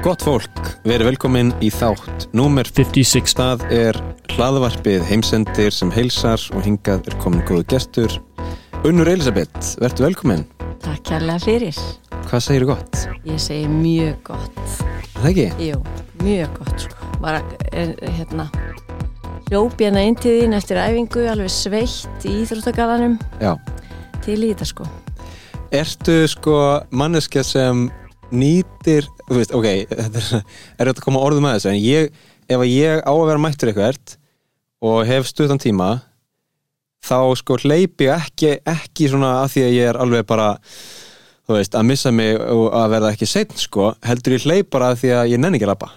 [0.00, 3.98] Gott fólk, verið velkomin í þátt Númer 56 Það er
[4.32, 8.14] hlaðvarpið heimsendir sem heilsar og hingað er komin góðu gestur
[8.80, 10.46] Unnur Elisabeth, verður velkomin
[10.80, 11.80] Takk kærlega fyrir.
[12.30, 13.02] Hvað segir þú gott?
[13.28, 14.62] Ég segi mjög gott.
[15.18, 15.48] Það ekki?
[15.66, 15.82] Jú,
[16.24, 17.10] mjög gott sko.
[17.20, 17.42] Bara,
[17.74, 18.46] hérna,
[19.50, 23.58] hljópi hérna inn til þín eftir æfingu, alveg sveitt í Íþróttagalanum, Já
[24.24, 24.86] til í þetta sko.
[25.74, 26.56] Ertu sko
[26.96, 27.88] manneskja sem
[28.34, 30.46] nýtir, þú veist, ok, þetta er,
[30.78, 33.72] er þetta að koma orðum að þessu, en ég, ef ég á að vera mættur
[33.72, 34.16] eitthvað
[34.80, 35.92] og hef stuttan tíma,
[37.04, 40.50] þá sko hleypi ég ekki, ekki svona að því að ég er alveg bara,
[41.48, 44.92] þú veist, að missa mig og að verða ekki setn, sko, heldur ég hleyp bara
[44.92, 45.90] að því að ég nenni ekki að labba.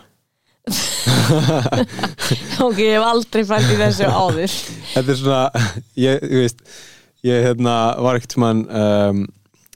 [2.63, 4.57] ok, ég hef aldrei fælt í þessu áður.
[4.93, 5.67] Þetta er svona,
[5.99, 6.63] ég, þú veist,
[7.27, 9.23] ég hérna, var ekkert mann um,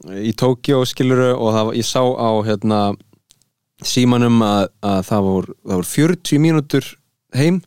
[0.06, 2.81] í Tókjó skiluru og það, ég sá á hérna,
[3.86, 6.92] símanum að, að það voru það voru 40 mínútur
[7.38, 7.62] heim.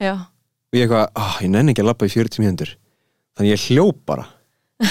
[0.00, 2.74] Já, og ég eitthvað, ah, ég nenni ekki að labba í 40 mínútur.
[3.36, 4.28] Þannig ég hljóp bara.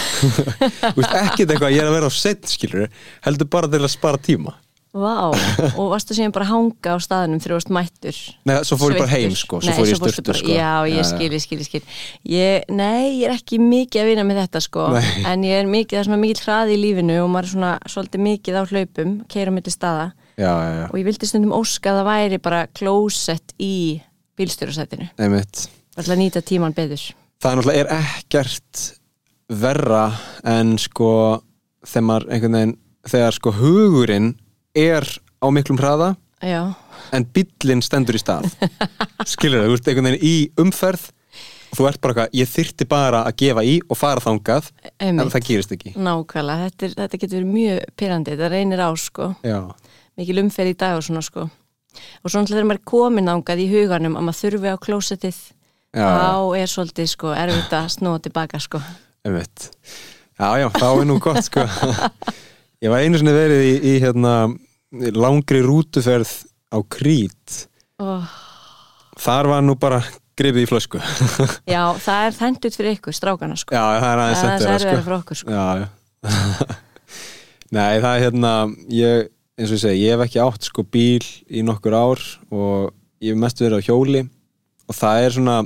[1.25, 2.85] Ekkert eitthvað ég er að vera á set skiluru
[3.25, 4.53] heldur bara til að spara tíma
[4.95, 5.29] vá.
[5.79, 8.19] Og varstu síðan bara að hanga á staðnum þegar þú varst mættur?
[8.49, 10.53] Nei, svo fór ég bara heim sko, svo Nei, fór ég styrtu sko.
[10.53, 11.83] Já, ég skil, ég skil, ég skil.
[12.33, 15.03] Ég, Nei, ég er ekki mikið að vinna með þetta sko Nei.
[15.29, 17.73] En ég er mikið, það er svona mikið hraði í lífinu og maður er svona
[17.93, 20.09] svolítið mikið á hlaupum Keira milli staða.
[20.39, 23.73] Já, já, já, Og ég vildi stundum óska að það væri bara klósett í
[24.39, 25.09] bílstjórasætinu.
[25.19, 27.01] Það er að nýta tíman betur.
[27.43, 27.89] Það er náttúrulega er
[30.79, 31.09] sko
[33.09, 34.33] þegar sko hugurinn
[34.80, 35.08] er
[35.39, 36.72] á miklum hraða Já,
[37.11, 38.47] en bíllinn stendur í stað.
[39.27, 41.09] Skilur það, þú ert einhvern veginn í umferð
[41.69, 44.70] og þú ert bara eitthvað, ég þyrti bara að gefa í og fara þangað
[45.03, 45.92] en það gerist ekki.
[45.99, 49.27] Nákvæmlega, þetta, er, þetta getur verið mjög pyrrandi Þetta reynir á sko.
[49.43, 49.59] Já,
[50.20, 51.49] mikil umferð í dag og svona sko.
[52.23, 55.42] Og svona þegar maður er komin ángað í huganum að maður þurfi á klósettið
[55.92, 58.80] já, þá er svolítið sko erfitt að snúa tilbaka sko.
[59.27, 59.67] Einmitt.
[60.39, 61.67] Já, já, þá er nú gott sko.
[62.83, 64.33] Ég var einu sinni verið í, í hérna
[64.92, 66.32] langri rútuferð
[66.73, 67.67] á Krít.
[68.00, 68.26] Oh,
[69.20, 70.02] þar var nú bara
[70.39, 71.02] gripið í flösku.
[71.73, 73.76] Já, það er þendut fyrir ykkur, strákana sko.
[73.76, 75.52] Já, það er aðeins það sendur erfiðar fyrir okkur sko.
[75.55, 75.88] Já, já.
[77.76, 78.54] Nei, það er hérna
[78.89, 82.94] ég, eins og ég segi, ég hef ekki átt sko bíl í nokkur ár og
[83.21, 84.23] ég hef mest verið á hjóli.
[84.89, 85.58] Og það er svona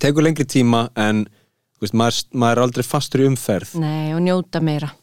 [0.00, 1.26] tekur lengri tíma en
[1.82, 3.74] veist, maður, maður er aldrei fastur í umferð.
[3.82, 4.94] Nei, og njóta meira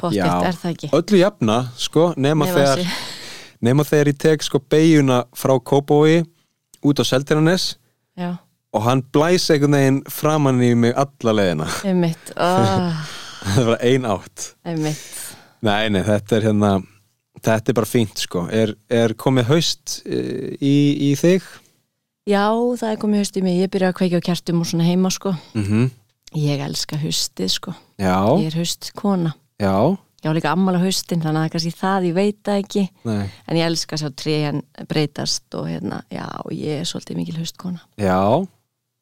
[0.00, 0.90] Pottitt er það ekki?
[0.98, 2.82] Öllu jafna, sko, nema, þegar
[3.90, 6.22] þegar ég tek sko beiguna frá Kópói
[6.86, 7.72] út á Seltjarnanes
[8.18, 11.68] og hann blæs einhvern veginn framann í mig alla leiðina.
[11.88, 12.34] Einmitt.
[12.36, 13.00] Oh,
[13.54, 14.52] það var ein átt.
[14.68, 15.06] Einmitt.
[15.64, 16.72] Nei, nei, þetta er hérna
[17.42, 18.44] þetta er bara fínt sko.
[18.54, 20.76] Er, er komið haust eh, í,
[21.10, 21.46] í þig?
[22.28, 24.88] Já, það er komið haust í mig, ég byrja að kveikja á kertum og svona
[24.88, 25.34] heima sko.
[25.56, 25.64] Mm
[26.36, 29.30] Ég elska haustið sko, Já, ég er haustkona
[29.62, 32.56] já Ég á líka ammala haustin, þannig að það er kannski það, ég veit það
[32.64, 33.26] ekki nei.
[33.46, 34.56] En ég elska að sjá tréjan
[34.90, 37.84] breytast og hérna, já, ég er svolítið mikil haustkona.
[38.02, 38.18] Já,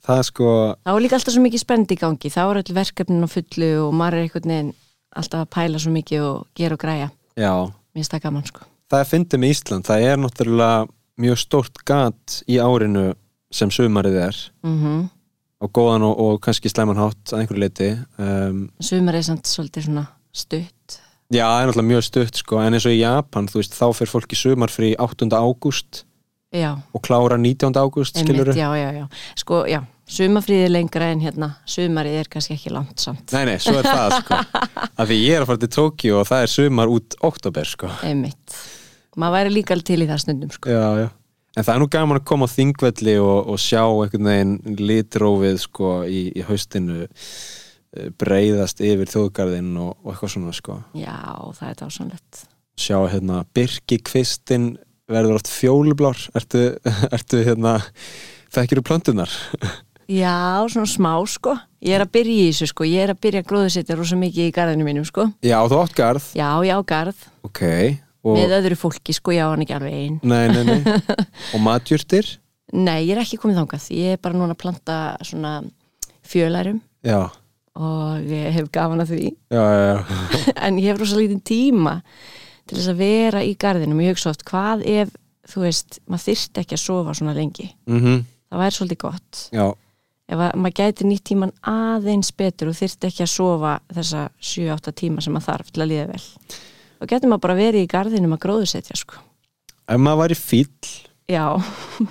[0.04, 0.50] það er sko
[0.84, 3.70] Það var líka alltaf svo mikið spend í gangi, þá er öll verkefnin á fullu
[3.86, 4.68] og maður er einhvern veginn
[5.16, 7.08] alltaf að pæla svo mikið og gera og græja.
[7.40, 8.68] Já, Mér finnst það gaman, sko.
[8.92, 10.86] það er fyndið með Ísland það er náttúrulega
[11.24, 13.06] mjög stórt gat í árinu
[13.50, 15.06] sem sumarið er Mm
[15.64, 17.86] og góðan og, og kannski slæman hátt að einhverju leiti
[18.20, 20.02] um, Sumar er samt svolítið svona
[20.36, 20.98] stutt.
[21.32, 23.86] Já, það er náttúrulega mjög stutt sko en eins og í Japan, þú veist, þá
[23.98, 25.26] fer fólk í sumarfrí 8.
[25.34, 26.04] ágúst
[26.56, 27.74] og klára 19.
[27.74, 29.06] ágúst, skilur einmitt, já, já, já.
[29.42, 33.34] Sko, já, sumarfríði lengra en hérna, sumarið er kannski ekki langt samt.
[33.34, 34.38] Nei, nei, svo er það sko
[35.02, 37.90] að því ég er að fara til Tókíu og það er sumar út oktober sko
[38.06, 38.56] Einmitt.
[39.18, 40.72] Maður væri líka til í það stundum, sko.
[40.72, 41.08] Já, já
[41.56, 45.62] En það er nú gaman að koma á þingvelli og, og sjá einhvern veginn litrófið
[45.62, 47.06] sko í, í haustinu
[47.96, 51.16] eh, breiðast yfir þjóðgarðinn og, og eitthvað svona sko Já,
[51.58, 52.44] það er dásanlegt.
[52.76, 54.76] sjá hérna Birkikvistin
[55.10, 56.64] verður oft fjólublár ertu,
[57.16, 57.78] ertu hérna
[58.54, 59.36] þekkir þú plöntunar?
[60.06, 61.56] Já, svona smá, sko.
[61.82, 62.84] Ég er að byrja í þessu, sko.
[62.86, 65.24] Ég er að byrja að gróðusetja rosa mikið í garðinu mínum, sko.
[65.42, 67.24] Já, þú átt garð Já, já, garð.
[67.42, 67.62] Ok
[68.22, 70.20] og, Með öðru fólki, sko, já, hann ekki alveg einn.
[70.22, 71.18] Nei, nei, nei
[71.54, 72.28] Og matjurtir?
[72.74, 73.88] Nei, ég er ekki komið þangað.
[73.98, 74.96] Ég er bara núna að planta
[75.26, 75.56] svona
[76.26, 77.20] fjölærum Já,
[77.76, 79.30] og ég hef gaman að því.
[79.52, 80.54] já, já, já.
[80.66, 81.98] En ég hef rosa lítinn tíma
[82.66, 84.00] til þess að vera í garðinum.
[84.02, 85.12] Ég hugsa oft, hvað ef,
[85.46, 87.68] þú veist, maður þyrfti ekki að sofa svona lengi.
[87.90, 89.38] Mm Það væri svolítið gott.
[89.52, 89.66] já.
[90.26, 94.92] Ef að, maður gæti nýtt tíman aðeins betur og þyrfti ekki að sofa þessa 7-8
[94.98, 96.22] tíma sem maður þarf til að líða vel.
[97.02, 99.18] Og getur maður bara verið í garðinum að gróðusetja, sko.
[99.86, 100.94] ef maður væri fíll
[101.30, 101.44] já,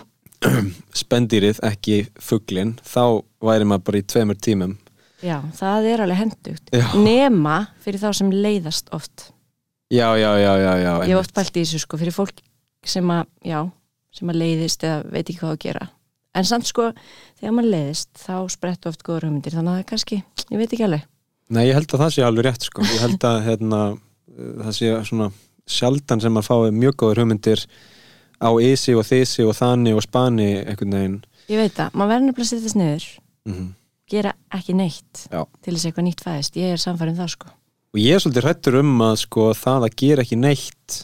[1.04, 4.76] spendýrið, ekki fugglin þá væri maður bara í tveimur tímum
[5.26, 6.86] já, það er alveg hendugt Já.
[7.02, 9.30] nema fyrir þá sem leiðast oft.
[9.94, 12.40] Já, já, já, já, já ég hef oft pælt í þessu sko fyrir fólk
[12.86, 13.60] sem að, já,
[14.14, 15.90] sem að leiðist eða veit ekki hvað að gera.
[16.36, 16.90] En samt sko,
[17.40, 20.18] þegar maður leiðist þá sprettu oft góður hugmyndir, þannig að það er kannski
[20.52, 21.06] ég veit ekki alveg,
[21.46, 22.82] Nei, ég held að það sé alveg rétt sko.
[22.82, 23.82] ég held að hérna,
[24.66, 25.28] það sé svona
[25.70, 27.62] sjaldan sem maður fái mjög góður hugmyndir
[28.42, 31.20] á isi og þisi og þani og spani einhvern veginn.
[31.54, 33.08] Ég veit það maður verður nefnilega að setja þess niður.
[33.46, 33.68] Mm
[34.10, 35.46] gera ekki neitt Já.
[35.62, 37.48] til þess að eitthvað nýtt fæðist, ég er samfærum það sko
[37.96, 40.98] og ég er svolítið hrættur um að sko, það að gera ekki neitt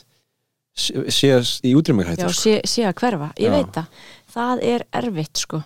[0.75, 1.29] sé, sé
[1.63, 2.41] í já, útrýmingrættur sko.
[2.41, 3.55] sé, sé að hverfa, ég Já.
[3.55, 3.87] veit það
[4.35, 5.61] það er erfitt sko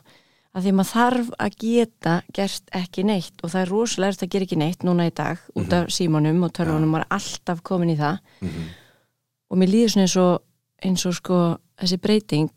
[0.56, 4.32] að því maður þarf að geta gert ekki neitt og það er rosalega erfitt að
[4.36, 5.74] gera ekki neitt núna í dag út Mhm.
[5.82, 8.66] af símanum og törfunum, maður er alltaf komin í það mm
[9.52, 10.42] og mér líður svona eins og,
[10.84, 11.36] eins og sko
[11.78, 12.50] þessi breyting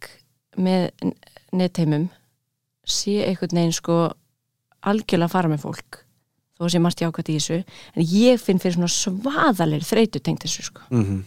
[0.57, 1.13] með n-
[1.53, 2.09] netheimum
[2.89, 4.13] sé einhvern veginn sko
[4.87, 6.03] algjörlega fara með fólk
[6.59, 10.45] þó að sé margt jákvæmt í þessu en ég finn fyrir svona svaðalegri þreytu tengt
[10.45, 11.23] þessu sko -hmm.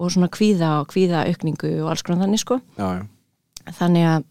[0.00, 3.04] og svona kvíða og kvíða aukningu og alls konar þannig sko já, já.
[3.78, 4.24] þannig að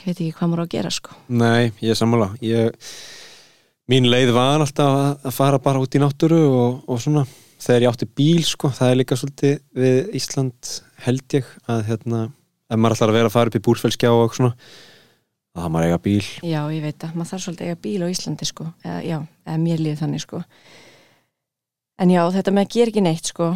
[0.00, 2.72] ég veit ekki hvað maður á að gera sko Nei, ég er sammála ég,
[3.88, 7.26] mín leið var alltaf að, fara bara út í náttúru og, og svona
[7.60, 12.22] þegar ég átti bíl sko, það er líka svolítið við Ísland held ég að hérna,
[12.70, 14.54] ef maður ætlar að vera að fara upp í búrfellskjá og svona
[15.54, 16.26] að það maður eiga bíl.
[16.42, 18.68] Já ég veit að maður þarf svolítið eiga bíl á Íslandi sko.
[18.84, 20.42] Eða, já, eða mér líður þannig sko.
[22.00, 23.50] En já þetta með að gera ekki neitt sko.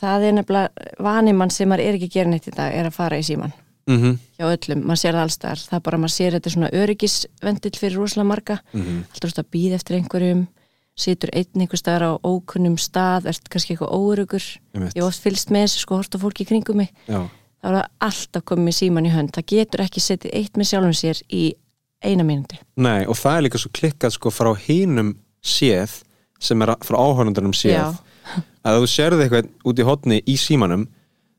[0.00, 2.96] Það er nefnilega vanimann sem maður er ekki að gera neitt í dag er að
[2.96, 3.52] fara í síman
[3.90, 4.18] mm -hmm.
[4.38, 7.98] hjá öllum, maður sér það allstar það er bara maður sér þetta svona öryggisvendill fyrir
[7.98, 9.04] rosalega marga, Mm -hmm.
[9.12, 10.46] alltaf að býða eftir einhverjum?
[10.96, 14.44] Situr einn einhver staðar á ókunnum stað, ert kannski eitthvað óörugur
[14.94, 16.02] ég oft fylgst með þessu sko,
[17.60, 19.32] þá er það alltaf komið síman í hönd.
[19.36, 21.42] Það getur ekki setið eitt með sjálfum sér í
[22.00, 25.10] eina mínúti nei, og það er líka svo klikkað sko frá hinum
[25.44, 25.98] séð
[26.40, 27.90] sem er frá áhörnundanum séð Já.
[28.64, 30.86] að þú sérði eitthvað út í hotni í símanum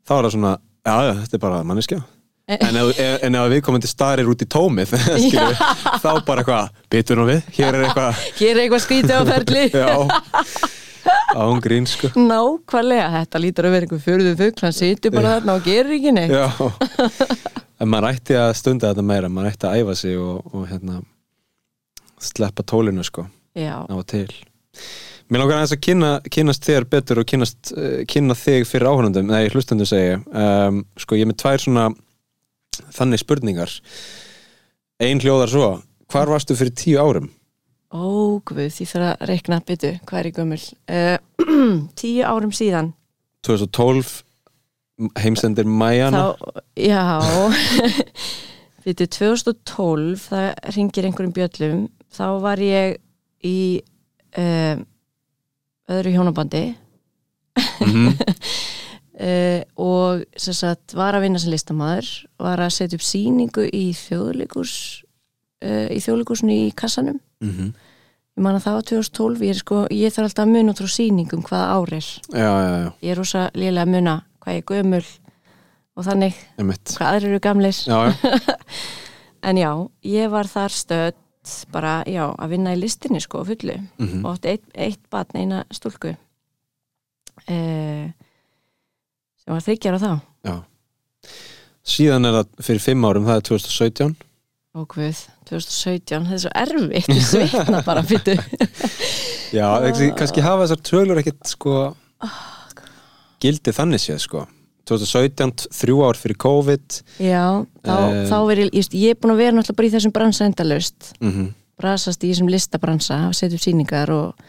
[0.06, 0.52] þá er það svona,
[0.86, 1.98] já, þetta er bara manneskja.
[2.52, 4.94] En ef, ef- en ef viðkomandi starir út í tómið
[5.26, 5.58] skilur,
[6.04, 9.66] þá bara eitthvað, bitur nú við hér er eitthvað, hér er eitthvað skrítið á ferli.
[9.82, 9.90] Já
[11.36, 12.12] án grín sko.
[12.16, 16.16] Nákvæmlega, þetta lítur að vera einhver fjöruðu fugl hann situr bara þarna og gerir ekki
[16.16, 16.48] neitt já.
[17.82, 21.00] En maður ætti að stunda þetta meira maður ætti að æfa sig og, og hérna
[22.22, 23.26] sleppa tólinu sko.
[23.58, 24.30] Já, á til.
[25.32, 29.32] Mér langar aðeins að kynna, kynnast þér betur og kynnast, uh, kynna þig fyrir áhörnundum
[29.32, 31.88] nei, hlustundum segi um, sko ég er með tvær svona
[32.92, 33.78] þannig spurningar.
[35.02, 35.70] Ein hljóðar svo
[36.12, 37.32] hvar varstu fyrir tíu árum?
[37.92, 40.60] Ó, guð, ég þarf að reikna byttu, hvað er í gömul?
[40.88, 41.18] Uh,
[42.00, 42.94] tíu árum síðan.
[43.44, 44.22] 2012
[45.20, 46.36] heimsendir Mæjana
[46.78, 47.02] já.
[48.86, 50.46] Byttu 2012 það
[50.76, 51.82] ringir einhverjum bjöllum.
[52.16, 52.96] Þá var ég
[53.44, 53.82] í
[54.40, 54.80] uh,
[55.92, 56.62] öðru hjónabandi.
[57.84, 58.08] Mhm.
[59.20, 59.60] uh,
[59.92, 64.78] og sem sagt var að vinna sem listamaður var að setja upp sýningu í þjóðleikus
[65.66, 67.72] uh, í þjóðleikusinu í kassanum Mhm.
[68.38, 70.92] ég man að það var 2012 ég, sko, ég þarf alltaf að muna út frá
[70.96, 72.08] sýningum hvaða árið
[73.02, 75.04] ég er rosa lélega að muna hvað ég er gömul
[75.98, 77.76] og þannig emitt hvað aðrir eru gamlir.
[77.76, 78.56] Já, já,
[79.50, 79.72] en já,
[80.08, 81.18] ég var þar stödd
[81.74, 83.76] bara, já, að vinna í listinni sko, fullu.
[83.98, 86.12] Mhm, og átti eitt, eitt batn, eina stúlku
[87.50, 88.12] eh,
[89.42, 90.12] sem var þryggjar á þá.
[90.46, 90.56] Já.
[91.92, 94.16] Síðan er það fyrir fimm árum, það er 2017
[94.78, 98.38] og guð, 2017, þetta er svo erfitt ég svitna bara, fyttu
[99.60, 101.78] Já, ekki, kannski hafa þessar tölur ekkit sko
[103.42, 104.44] gildi þannig séð sko.
[104.90, 106.98] 2017, þrjú ár fyrir COVID.
[107.22, 107.46] Já,
[107.86, 108.22] þá, Eh.
[108.30, 111.12] þá verið ég, ég er búin að vera náttúrulega bara í þessum bransa endalaust.
[111.24, 111.50] Mm
[111.82, 114.42] brasast í þessum listabransa að setja upp sýningar og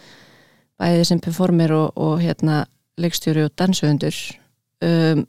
[0.81, 2.63] bæðið sem performer og, og hérna
[3.01, 4.19] leikstjóri og dansöfundur.
[4.85, 5.25] Um,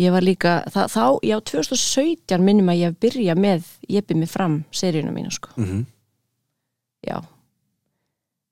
[0.00, 4.30] ég var líka það, þá, já, 2017 minnum að ég byrja með ég byrja mig
[4.30, 5.84] fram seríuna mína sko, -hmm.
[7.06, 7.22] já.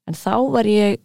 [0.07, 0.99] En þá var ég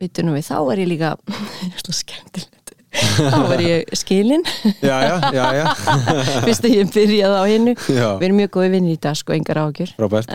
[0.00, 1.16] veitu nú við, þá var ég líka
[1.82, 2.58] svo skemmtilegt.
[2.92, 4.42] Þá var ég skilin,
[6.44, 8.08] fyrst að ég byrjaði á hinnu já.
[8.20, 10.28] við erum mjög góði vinnir í dag sko, engar ágjur Robert.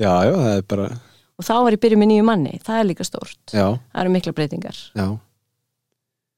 [0.00, 0.88] Já, já, það er bara
[1.40, 3.40] og þá var ég byrjuð með nýju manni, það er líka stórt.
[3.52, 4.80] Já, það eru mikla breytingar.
[4.96, 5.06] Já,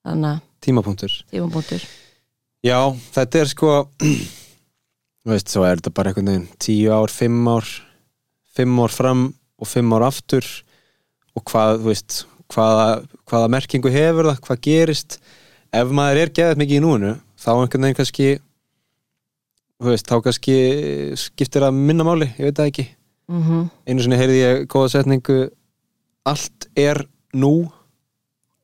[0.07, 1.15] þannig að tímapunktur.
[1.33, 1.85] Tímabúndur
[2.63, 2.79] Já,
[3.15, 3.71] þetta er sko
[5.23, 7.67] þú veist, svo er þetta bara einhvern veginn tíu ár, fimm ár
[8.53, 9.25] fimm ár fram
[9.63, 10.47] og fimm ár aftur
[11.33, 12.87] og hvað, þú veist hvaða,
[13.31, 15.19] hvaða merkingu hefur það, hvað gerist.
[15.73, 18.27] Ef maður er geðað mikið í núinu þá einhvern veginn kannski
[19.83, 20.57] þú veist, þá kannski
[21.19, 22.89] skiptir það minna máli, ég veit það ekki.
[23.33, 25.39] Mm einu sinni heyrði ég góða setningu
[26.29, 27.71] allt er nú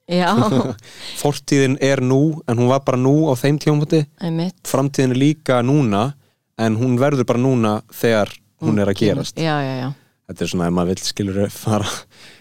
[1.23, 4.57] fortíðin er nú en hún var bara nú á þeim einmitt.
[4.67, 6.15] Framtíðin er líka núna
[6.59, 8.33] en hún verður bara núna þegar
[8.65, 9.37] hún er að gerast.
[9.39, 9.91] Já, já, já,
[10.31, 11.91] þetta er svona ef maður vill skilur fara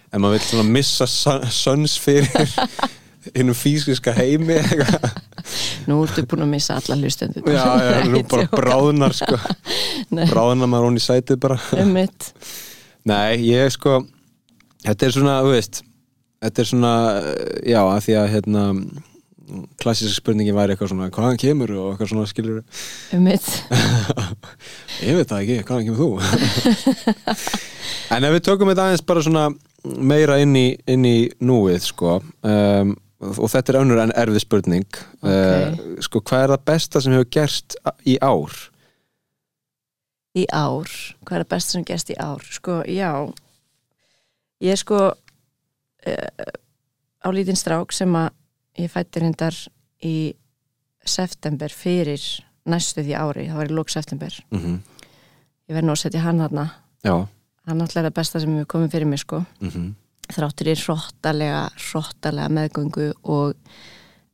[0.08, 2.56] ef maður vill svona missa suns fyrir
[3.38, 4.62] innum fysiska heimi
[5.90, 7.44] nú ertu búin að missa alla hlustendur.
[7.52, 9.40] Já, já, nú bara bráðnar sko.
[10.16, 11.60] Bráðnar maður hún í sætið bara.
[11.76, 12.32] Einmitt,
[13.08, 14.00] nei, ég sko
[14.88, 15.84] þetta er svona, þú veist
[16.44, 16.96] þetta er svona,
[17.66, 18.66] já, að því að hérna
[19.80, 22.62] klassíska spurningin væri eitthvað svona, hvaðan kemur og eitthvað svona skilur
[23.16, 23.48] einmitt.
[25.08, 26.10] Ég veit það ekki, hvaðan kemur þú?
[28.16, 29.46] En ef við tökum þetta aðeins bara svona
[29.84, 32.94] meira inn í, inn í núið sko um,
[33.28, 37.30] og þetta er önnur en erfið spurning uh, sko hvað er það besta sem hefur
[37.38, 37.78] gerst
[38.08, 38.56] í ár?
[40.38, 40.92] Í ár,
[41.26, 42.44] hvað er það best sem gerst í ár?
[42.54, 43.12] Sko, já.
[44.62, 45.00] Ég er sko
[46.08, 46.58] uh,
[47.24, 48.30] á lítinn strák sem að
[48.78, 49.56] ég fætti reyndar
[50.06, 50.36] í
[51.08, 52.22] september fyrir
[52.68, 54.34] næstu því ári, það var í lók september.
[54.52, 54.78] Mm -hmm.
[55.70, 56.58] ég verði nú að setja hann hann
[57.68, 59.46] hann alltaf er það besta sem hefur komið fyrir mig sko.
[59.60, 59.96] Mm
[60.28, 63.54] þráttur í hróttalega hróttalega meðgöngu og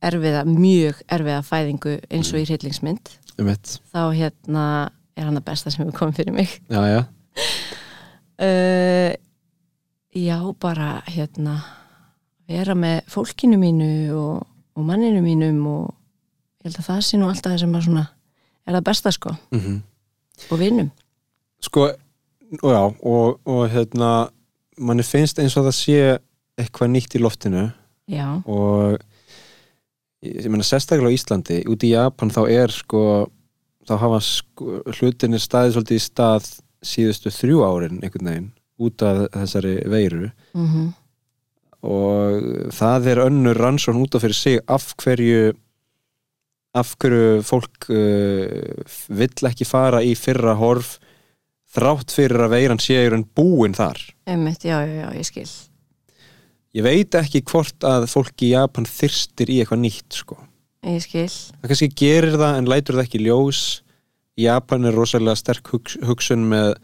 [0.04, 3.12] erfiða, mjög erfiða fæðingu eins og í hryllingsmynd.
[3.38, 3.50] Um
[3.92, 4.64] þá hérna
[5.16, 6.60] er hann það besta sem hefur komið fyrir mig.
[6.68, 7.00] Já, já,
[8.42, 9.14] uh,
[10.14, 11.58] já, bara hérna
[12.48, 14.44] vera með fólkinu mínu og,
[14.76, 15.88] og manninu mínum og
[16.62, 18.06] ég held að það sé nú alltaf sem að svona
[18.64, 19.34] er það besta sko.
[19.54, 19.82] Mm
[20.50, 20.90] og vinnum
[21.62, 21.88] sko
[22.62, 24.28] og já, og, og hérna
[24.78, 25.98] manni finnst eins og það sé
[26.60, 27.64] eitthvað nýtt í loftinu.
[28.10, 29.00] Já, og
[30.22, 33.02] ég meina sérstaklega á Íslandi út í Japan þá er sko
[33.88, 36.50] þá hafa sko, hlutinir staðið svolítið í stað
[36.84, 38.50] síðustu þrjú árin einhvern veginn
[38.82, 40.30] út af þessari veiru.
[40.56, 40.92] Mm
[41.84, 45.52] og það er önnur rannsón út af fyrir sig af hverju
[46.74, 50.96] af hverju fólk uh, vill ekki fara í fyrra horf
[51.74, 53.98] þrátt fyrir að veiran sé í raun búin þar.
[54.30, 55.48] Einmitt, já, já, já, ég skil.
[56.74, 60.38] Ég veit ekki hvort að fólk í Japan þyrstir í eitthvað nýtt sko.
[60.86, 63.62] Ég skil, það kannski gerir það en lætur það ekki ljós.
[64.38, 66.74] Japan er rosalega sterk hugs hugsun með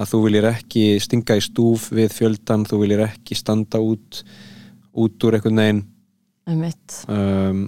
[0.00, 4.22] að þú viljir ekki stinga í stúf við fjöldan, þú viljir ekki standa út
[4.92, 5.82] út úr einhvern veginn.
[7.08, 7.66] Um,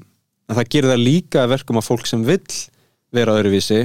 [0.49, 2.59] en það gerir það líka verkum að fólk sem vill
[3.15, 3.85] vera öðruvísi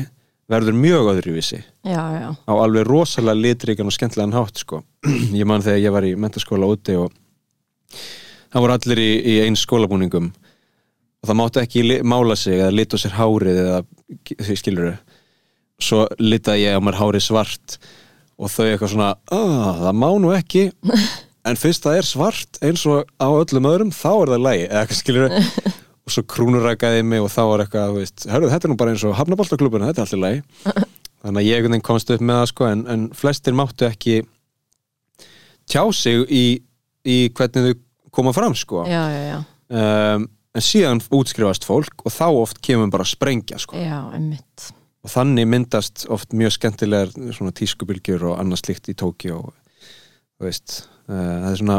[0.50, 1.62] verður mjög öðruvísi.
[1.86, 4.82] Já, já, á alveg rosalega litríkan og skemmtilegan hátt sko.
[5.40, 7.14] ég man þegar ég var í mentaskóla úti og
[8.50, 10.32] það voru allir í, í eins skólabúningum.
[11.20, 13.80] Og það máttu ekki mála sig eða lita sér hárið eða
[14.40, 14.92] því skilur
[15.80, 17.78] svo litaði ég á mér hárið svart
[18.40, 20.70] og þau eitthvað svona "Ah, það má nú ekki.
[21.50, 24.82] En fyrst það er svart eins og á öllum öðrum þá er það lægi eða
[24.82, 25.32] eitthvað skilur
[26.06, 27.96] og svo krúnurækaði mig og þá var eitthvað
[28.34, 30.44] hörðu þetta er nú bara eins og hafnaboltaklubuna þetta er alltaf lægi
[31.24, 34.18] þannig að ég komst upp með það sko en, en flestir máttu ekki
[35.70, 36.44] tjá sig í,
[37.08, 37.80] í hvernig þau
[38.20, 38.84] koma fram sko.
[38.90, 40.28] Já, já, já, um,
[40.58, 43.78] en síðan útskrifast fólk og þá oft kemur bara að sprengja sko.
[43.78, 44.72] Já, einmitt
[45.04, 49.44] og þannig myndast oft mjög skemmtilegar svona tískubilgjur og annað slíkt í Tókjó
[50.40, 50.82] þú veist.
[51.10, 51.78] Uh, það er svona,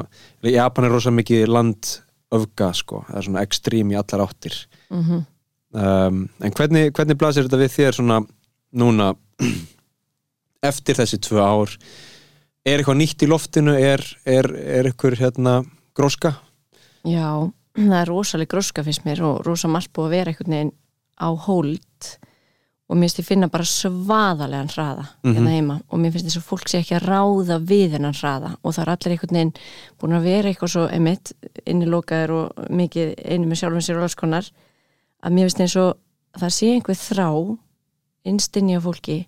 [0.50, 1.90] Japan er rosa mikið land
[2.34, 4.56] öfga sko, það er svona ekstrím í allar áttir.
[4.92, 5.24] Mm
[5.70, 8.20] um, en hvernig, hvernig blasir þetta við þér svona
[8.72, 9.12] núna?
[10.70, 11.70] Eftir þessi tvö ár
[12.66, 13.72] er eitthvað nýtt í loftinu?
[13.78, 15.60] Er, er, er eitthvað hérna
[15.96, 16.34] gróska?
[17.06, 17.48] Já,
[17.78, 20.74] það er rosalega gróska finnst mér og rosa margt búið að vera veginn
[21.20, 22.10] á hold
[22.90, 25.34] og mér finnst ég finna bara svaðalegan hraða Mhm.
[25.36, 28.56] hérna heima og mér finnst þess að fólk sé ekki að ráða við hennan hraða
[28.64, 29.52] og það er allir einhvern veginn
[30.00, 31.32] búin að vera eitthvað svo emitt
[31.66, 34.50] innilokaður og mikið einu með sjálfum sér og alls konar
[35.22, 35.96] að mér finnst eins og
[36.38, 37.58] það sé einhver þrá
[38.24, 39.26] innstinni á fólki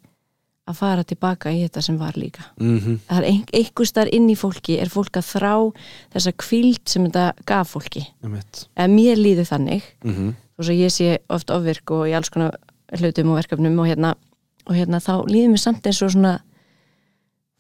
[0.69, 2.99] að fara tilbaka í þetta sem var líka mm -hmm.
[3.09, 5.73] það er ein, einhver starf inn í fólki er fólk að þrá
[6.15, 8.07] þessa kvíld sem þetta gaf fólki
[8.77, 10.35] eða mér líður þannig mm -hmm.
[10.59, 12.55] og svo ég sé oft ofvirk og í alls konar
[13.01, 14.15] hlutum og verkefnum og hérna,
[14.69, 16.39] og hérna þá líður mér samt eins og svona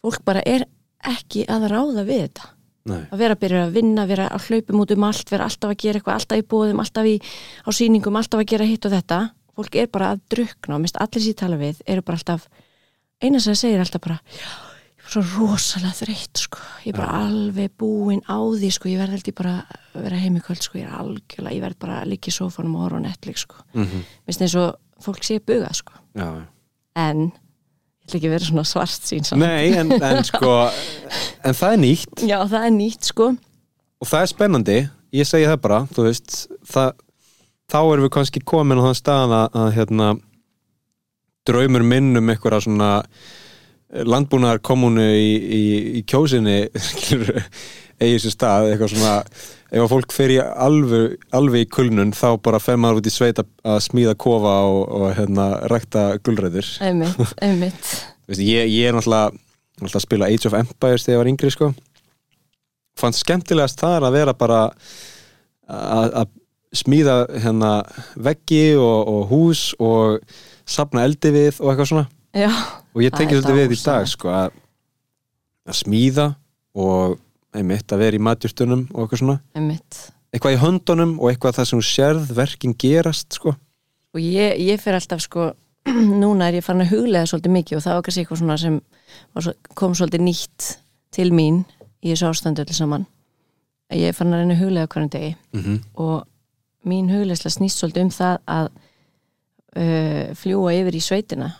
[0.02, 0.66] fólk bara er
[1.02, 2.50] ekki að ráða við þetta
[2.82, 5.70] Nei, að vera að byrja að vinna, vera að hlaupum út um allt vera alltaf
[5.70, 7.14] að gera eitthvað, alltaf í bóðum alltaf í,
[7.62, 9.18] á sýningum, alltaf að gera hitt og þetta
[9.54, 12.48] fólk er bara að drukna og mist allir sér tala við eru bara alltaf
[13.22, 16.62] eina sem segir er alltaf bara ég var svo rosalega þreytt sko.
[16.82, 18.90] ég er bara alveg búin á því sko.
[18.90, 19.54] ég verð held ég bara
[19.92, 20.78] að vera heim í kvöld sko.
[20.78, 23.62] ég er algjörlega, ég verð bara að liggja í sófanum og horfa á Netflix sko.
[23.74, 24.08] mm -hmm.
[24.26, 24.74] minnst eins og
[25.04, 25.96] fólk sé bugað sko.
[26.18, 26.28] já,
[27.02, 29.42] en ég ætla ekki vera svona svart sín samt.
[29.42, 30.56] Nei, en, en sko
[31.44, 33.30] en það er nýtt já það er nýtt sko
[34.02, 34.78] og það er spennandi,
[35.14, 36.96] ég segi það bara þú veist, það,
[37.70, 40.10] þá erum við kannski komin á þann stað að, að hérna,
[41.46, 42.90] draumur minn um einhverja svona
[43.92, 45.62] landbúnaðar komunu í, í,
[46.00, 46.64] í kjósinni
[48.02, 49.14] skilurðu, eigi sér stað eitthvað svona,
[49.72, 53.38] ef fólk fer í alveg, alveg í kulnun þá bara fer maður út í sveit
[53.38, 53.48] að,
[53.80, 57.94] smíða kofa og, og hérna, rækta gulræður einmitt, einmitt.
[58.32, 59.32] Ég, ég er náttúrulega,
[59.78, 61.72] náttúrulega að spila Age of Empires þegar ég var yngri sko.
[62.98, 64.62] fannst skemmtilegast þar að vera bara
[65.72, 66.30] að
[66.72, 67.82] smíða hérna
[68.16, 70.22] veggi og, og hús og
[70.68, 72.06] safna eldi við og eitthvað svona.
[72.32, 72.48] Já,
[72.94, 74.54] og ég Það er svolítið við í dag sko, að,
[75.68, 76.26] að smíða
[76.72, 77.18] og
[77.54, 79.38] einmitt að vera í matjúrstunum og eitthvað svona.
[79.58, 79.98] Einmitt.
[80.32, 83.54] Eitthvað í höndunum og eitthvað það sem sérð verkin gerast sko.
[84.14, 85.52] og ég, ég fer alltaf sko
[86.22, 88.80] núna er ég farin að huglega svolítið mikið og það var kannski eitthvað svona sem
[89.40, 90.68] svo- kom svolítið nýtt
[91.12, 91.64] til mín
[92.02, 93.06] í þessu ástandu allir saman.
[93.92, 95.36] Ég er farin að reyna huglega hverjum degi.
[95.52, 95.80] Mm -hmm.
[95.94, 96.26] og
[96.86, 98.68] mín huglegsla snýst svolítið um það að
[99.76, 101.50] uh, fljúa yfir í sveitina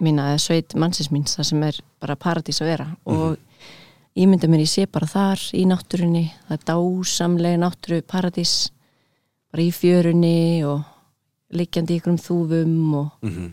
[0.00, 2.86] mína eða sveit mannsins míns það sem er bara paradís að vera.
[3.04, 3.36] Og
[4.18, 8.54] ímynda mér ég sé bara þar í náttúrunni, það er dásamlega náttúru paradís
[9.52, 10.84] bara í fjörunni og
[11.54, 13.50] liggjandi í ykkurum þúfum og Mm -hmm.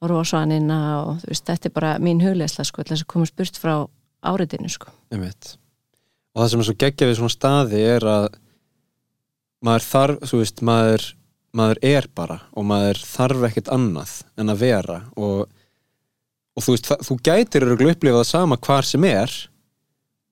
[0.00, 3.26] horfa á svanina og þú veist, þetta er bara mín huglegsla sko, þess að koma
[3.26, 3.88] spurt frá
[4.22, 4.86] áriðinu sko.
[5.10, 5.58] Einmitt.
[6.34, 8.28] og það sem er svo geggja við svona staði er að
[9.62, 11.16] maður þarf, þú veist, maður
[11.56, 15.46] maður er bara og maður þarf ekkert annað en að vera og,
[16.56, 19.36] og þú veist, það, þú gætir eru upplifað það sama hvar sem er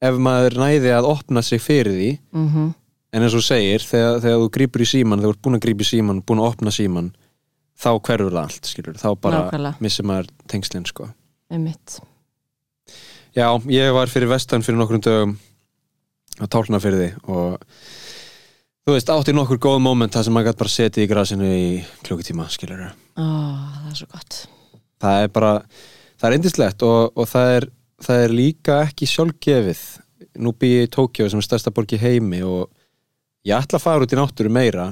[0.04, 2.72] ef maður næði að opna sig fyrir því mm
[3.14, 5.64] en eins og segir, þegar, þegar þú grípur í síman þegar þú ert búin að
[5.68, 7.10] grípa í síman, búin að opna síman
[7.78, 9.82] þá hverfur það allt, skilur þá bara Nákvæmlega.
[9.84, 11.08] missir maður tengslinn, sko.
[11.52, 11.98] Einmitt.
[13.34, 15.36] Já, ég var fyrir vestan fyrir nokkrum dögum
[16.42, 17.62] á tálnafyrði og
[18.84, 21.68] þú veist, átti nokkur góð moment það sem maður gæti bara setið í grasinu í
[22.06, 24.40] klukkutíma, skilur Ó, það er svo gott.
[25.04, 25.52] Það er bara,
[26.18, 27.68] það er eindislegt og, og það, er,
[28.02, 29.82] það er líka ekki sjálfgefið.
[30.42, 32.70] Nú bý ég í Tókjó sem er stærsta borg í heimi og
[33.46, 34.88] ég ætla að fara út í náttúru meira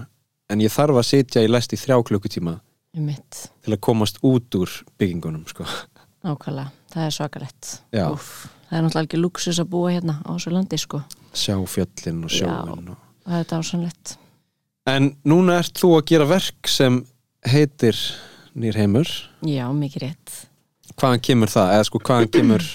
[0.53, 2.59] en ég þarf að sitja í lest í þrjá klukkutíma
[2.93, 5.65] einmitt, til að komast út úr byggingunum, sko.
[6.23, 10.79] Nákvæmlega, það er svakalett það er náttúrulega ekki luxus að búa hérna á þessu landi
[10.79, 11.01] sko.
[11.33, 13.01] Sjá fjöllin og sjóin og...
[13.25, 14.19] það er dásanlegt
[14.91, 17.01] En núna ert þú að gera verk sem
[17.47, 17.99] heitir
[18.53, 19.09] Nýr heimur.
[19.49, 20.33] Já, mikið rétt.
[21.01, 21.71] Hvaðan kemur það?
[21.73, 22.67] Eða sko hvaðan kemur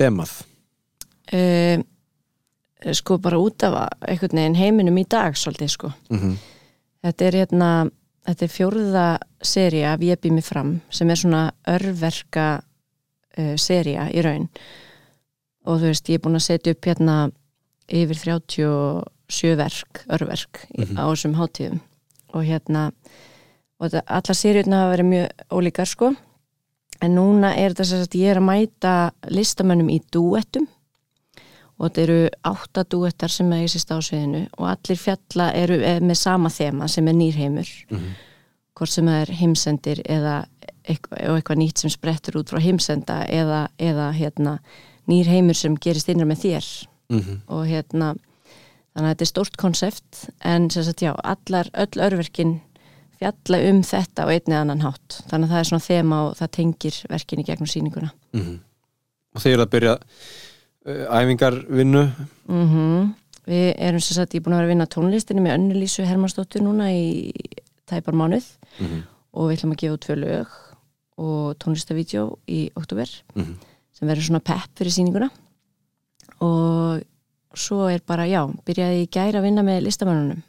[0.00, 0.32] þemað?
[1.36, 1.82] uh,
[2.96, 3.74] Sko bara út af
[4.08, 5.90] einhvern veginn heiminum í dag svolítið sko.
[6.10, 6.38] Mm
[7.00, 7.68] Þetta er hérna,
[8.28, 9.04] þetta er fjórða
[9.42, 14.48] seria af Ég bý mig fram sem er svona örverka uh, seria í raun.
[15.64, 17.14] Og þú veist, ég er búin að setja upp hérna
[17.88, 20.96] yfir 37 verk, örverk mm Mhm.
[21.00, 21.80] á þessum hátíðum.
[22.34, 22.92] Og hérna
[23.80, 26.12] og þetta, allar seriurna hafa verið mjög ólíkar sko
[27.00, 28.94] en núna er þetta sem sagt ég er að mæta
[29.28, 30.66] listamönnum í dúettum
[31.80, 36.00] og þetta eru átta dúettar sem er í sérst ásviðinu og allir fjalla eru eh,
[36.00, 38.10] með sama þema sem er nýrheimur Mhm.
[38.76, 40.46] hvort sem er heimsendir eða
[40.88, 44.58] eitthvað, eitthvað nýtt sem sprettur út frá heimsenda eða, eða hérna,
[45.08, 46.66] nýrheimur sem gerist innan með þér
[47.10, 47.38] -hmm.
[47.48, 48.14] og hérna
[48.94, 52.60] þannig að þetta er stórt konsept en sem sagt já, allar, öll örverkin
[53.20, 55.20] fjalla um þetta og einni annan hátt.
[55.30, 58.12] Þannig að það er svona þema og það tengir verkin í gegnum sýninguna.
[59.30, 62.04] Og þeir eru að byrja uh, æfingarvinnu?
[62.48, 63.14] Mm
[63.50, 65.74] Við erum sem sagt, ég er búin að vera að vinna á tónlistinni með Önnu
[65.74, 67.32] Lísu Hermannsdóttur núna í
[67.88, 68.44] tæpar mánuð.
[68.78, 69.00] Mm -hmm.
[69.32, 70.48] og við ætlum að gefa út tvö lög
[71.18, 73.54] og tónlistavídeó í oktober Mhm.
[73.92, 75.30] sem verður svona pepp fyrir sýninguna.
[76.40, 77.02] Og
[77.54, 80.42] svo er bara, já, byrjaði ég gæra að vinna með listamannunum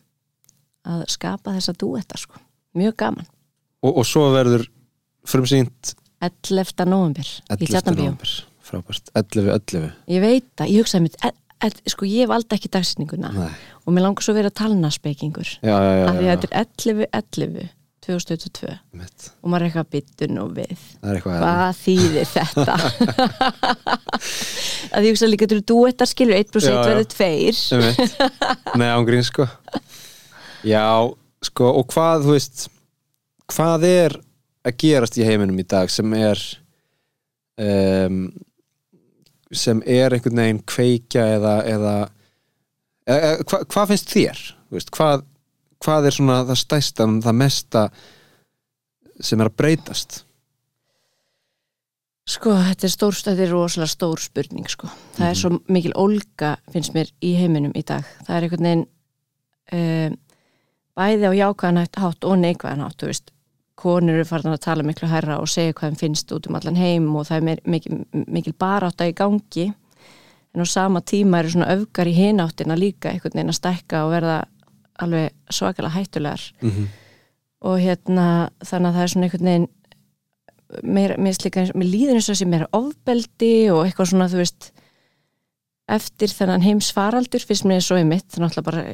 [0.85, 2.33] að skapa þessa dúetta sko,
[2.77, 3.27] mjög gaman
[3.81, 4.65] og, og svo verður
[5.27, 6.85] frumsýnt 11.
[6.85, 7.67] november í 11.
[7.73, 8.33] Tjarnabíó november
[8.71, 9.51] Frábært, 11.
[9.57, 11.19] 11 ég veit það, ég hugsaði mitt
[11.91, 13.51] sko ég valdi ekki dagsýninguna Nei.
[13.85, 16.65] og mér langar svo að vera talnaspekingur Já, já, já, af því að þetta er
[16.65, 17.07] 11.
[17.21, 17.69] 11
[18.01, 19.27] 2022 Mitt.
[19.45, 20.85] og maður er eitthvað byttun og við
[21.21, 22.77] hvað þýðir þetta
[24.97, 26.87] að ég hugsa líka þú duettar skilur 1 plus 1 Já, já.
[26.89, 27.27] verður 2
[27.77, 28.15] Einmitt.
[28.81, 29.45] Nei, ángrín sko
[30.73, 30.85] Já,
[31.45, 32.67] sko, og hvað, þú veist
[33.51, 34.17] hvað er
[34.67, 36.41] að gerast í heiminum í dag sem er
[37.61, 38.23] um,
[39.51, 41.95] sem er einhvern veginn kveikja eða, eða,
[43.09, 44.41] eða hva, hvað finnst þér?
[44.71, 45.25] Veist, hvað,
[45.83, 47.85] hvað er svona það stæsta það mesta
[49.21, 50.21] sem er að breytast?
[52.31, 54.87] Sko, þetta er, stór, þetta er rosalega stór spurning sko.
[55.17, 58.85] Það er svo mikil ólga finnst mér í heiminum í dag það er einhvern veginn
[59.75, 60.19] um,
[61.01, 63.33] bæði á jákvæðan hátt og neikvæðan hátt, þú veist.
[63.81, 66.77] Konur eru farin að tala miklu herra og segja hvað þeim finnst út um allan
[66.77, 69.71] heim og það er mikil, mikil barátt í gangi.
[70.53, 74.13] En á sama tíma eru svona öfgar í hináttina líka einhvern veginn að stækka og
[74.13, 74.37] verða
[75.01, 76.41] alveg svakalega hættulegar.
[76.61, 76.87] Mm -hmm.
[77.61, 79.69] og hérna þannig að það er svona einhvern veginn
[80.83, 84.71] mér, slika, mér líður eins og þessi meira ofbeldi og eitthvað svona þú veist
[85.91, 88.85] eftir þennan heims faraldur fyrst mér er svo í mitt, þannig að bara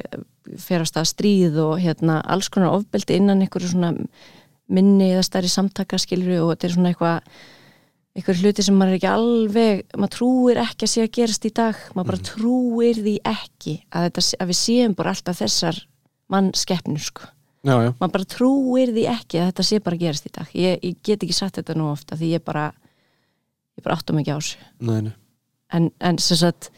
[0.60, 3.92] ferast að stríð og hérna alls konar ofbeldi innan einhverju svona
[4.68, 7.30] minni eða stærri samtaka skilur og þetta er svona eitthvað
[8.18, 11.52] einhverju hluti sem maður er ekki alveg maður trúir ekki að sé að gerast í
[11.54, 11.80] dag.
[11.94, 15.80] Maður bara trúir því ekki að, þetta, að við séum bara alltaf þessar
[16.32, 17.30] mannskeppnur sko.
[17.66, 20.52] Já, já, maður bara trúir því ekki að þetta sé bara að gerast í dag.
[20.56, 22.68] Ég, ég get ekki sagt þetta nú ofta því ég bara
[23.78, 24.68] ég bara áttum ekki á þessu
[25.74, 26.70] en, en sem sagt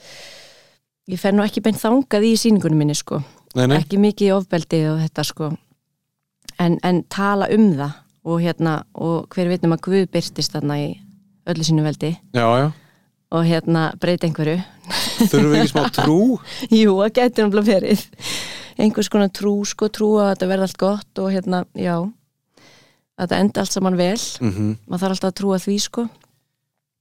[1.10, 3.20] ég fer nú ekki beint þangað í síningunum minni sko.
[3.58, 5.50] Nei, nei, ekki mikið í ofbeldi og þetta sko.
[6.60, 7.96] En, en tala um það
[8.30, 10.86] og hérna og hver veitum að Guð byrtist þarna í
[11.50, 12.12] öllu sínu veldi.
[12.36, 12.68] Já, já.
[13.30, 14.60] Og hérna breyti einhverju.
[15.30, 16.20] Þurfum við ekki smá trú?
[16.80, 18.06] jú, það getur náttúrulega verið.
[18.80, 21.96] Einhvers konar trú, sko, trú að þetta verði allt gott og hérna, já.
[23.16, 24.16] Að þetta enda allt saman vel.
[24.42, 26.06] Mm maður þarf alltaf að trúa því, sko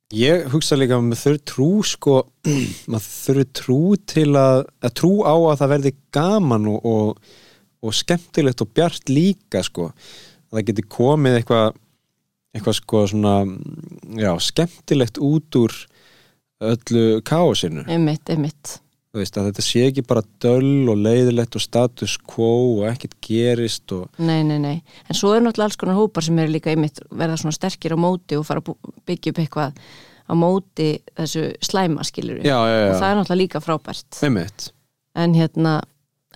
[0.10, 2.16] Ég hugsa líka að maður þurfi trú sko,
[2.92, 7.36] maður þurfi trú til að, að trú á að það verði gaman og, og,
[7.86, 9.92] og skemmtilegt og bjart líka sko.
[10.50, 11.78] Að það geti komið eitthvað
[12.56, 13.34] eitthvað sko svona
[14.18, 15.76] já, skemmtilegt út úr
[16.70, 18.80] öllu káosinu einmitt, einmitt,
[19.16, 24.22] veist þetta sé ekki bara döll og leiðilegt og status quo og ekkert gerist og
[24.22, 24.76] nei, nei, nei.
[25.10, 28.00] En svo er náttúrulega alls konar hópar sem eru líka einmitt verða svona sterkir á
[28.00, 28.76] móti og fara að
[29.10, 29.80] byggja upp eitthvað
[30.30, 34.22] á móti þessu slæma skilur já, já, já, og það er náttúrulega líka frábært.
[34.28, 34.70] Einmitt.
[35.18, 35.74] En hérna,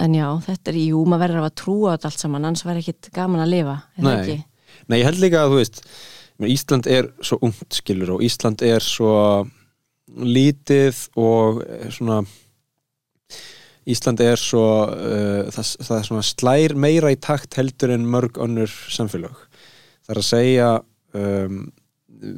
[0.02, 3.14] en já, þetta er jú, maður verður að trúa þetta allt saman annars verður ekkit
[3.14, 4.42] gaman að lifa, Nei.
[4.90, 5.84] Nei, ég held líka að þú veist
[6.44, 9.14] Ísland er svo ungt skilur og Ísland er svo
[10.18, 12.24] lítið og eh, svona
[13.90, 18.40] Ísland er svo uh, það, það er svona slær meira í takt heldur en mörg
[18.44, 19.36] önnur samfélög.
[20.04, 20.70] Það er að segja
[21.20, 21.60] um,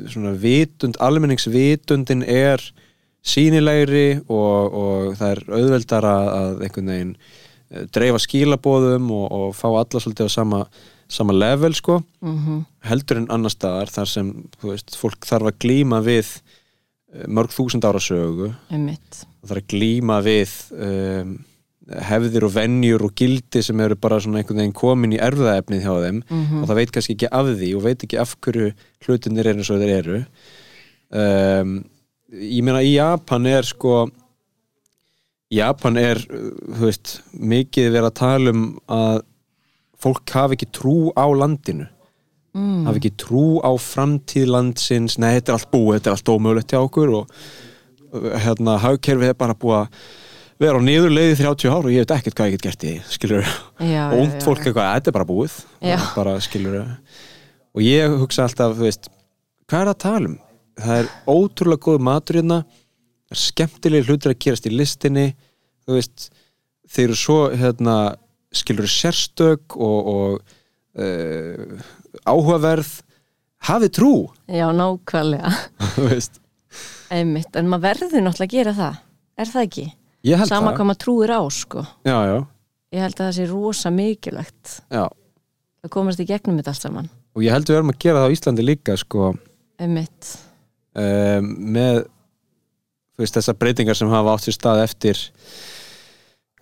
[0.10, 2.63] svona vitund, almenningsvitundin er
[3.25, 9.67] sínilegri og, og það er auðveldara að einhvern veginn eh, dreifa skilabóðum og, og fá
[9.71, 10.62] alla svolítið á sama,
[11.10, 11.99] sama level sko.
[12.25, 14.31] Mm heldur en annar staðar þar sem
[14.63, 16.36] veist, fólk þarf að glíma við
[17.28, 18.51] mörg þúsund ára sögu.
[18.73, 21.36] Einmitt, það þarf að glíma við um,
[22.10, 25.93] hefðir og venjur og gildi sem eru bara svona einhvern veginn komin í erfðaefnið hjá
[26.01, 28.71] þeim mm og það veit kannski ekki af því og veit ekki af hverju
[29.06, 30.21] hlutinir eru eins og þeir eru.
[31.15, 31.75] Um,
[32.34, 34.08] ég meina í Japan er sko
[35.54, 39.21] Japan er uh, þú veist, mikið verið að tala um að
[40.01, 41.88] fólk hafi ekki trú á landinu
[42.56, 42.86] mm.
[42.88, 45.20] hafi ekki trú á framtíð landsins.
[45.22, 47.36] Nei, þetta er allt búið, þetta er allt ómögulegt hjá okkur og
[48.46, 50.00] hérna, hagkerfið er bara búið að
[50.63, 52.94] vera á niðurleiði 30 ár og ég veit ekkert hvað ég get gert í
[53.96, 55.60] já, og ungt fólk eitthvað, þetta er bara búið.
[56.20, 56.80] Bara skilur
[57.76, 59.10] og ég hugsa alltaf, þú veist
[59.68, 60.38] hvað er að tala um?
[60.76, 62.60] Það er ótrúlega góð matur hérna.
[63.26, 65.26] Það er skemmtilega hlutir að gerast í listinni.
[65.86, 66.26] Þú veist,
[66.91, 67.96] þeir eru svo hérna,
[68.56, 70.56] skilur sérstök og, og
[70.99, 71.84] uh,
[72.25, 72.91] áhugaverð
[73.65, 74.13] hafið trú.
[74.47, 75.51] Já, nákvæmlega.
[77.15, 78.97] Einmitt, en maður verður náttúrulega að gera það.
[79.36, 79.86] Er það ekki?
[80.25, 80.77] Sama það.
[80.77, 81.86] hvað maður trúir á, sko.
[82.08, 82.38] Já, já,
[82.95, 85.05] ég held að það sé rosa mikilvægt já.
[85.86, 87.12] að komast í gegnum þetta allt saman.
[87.36, 89.31] Og ég held við erum að gera það á Íslandi líka sko.
[89.81, 90.29] Einmitt,
[90.95, 92.05] um, með
[93.19, 95.21] veist, þessar breytingar sem hafa átt sér stað eftir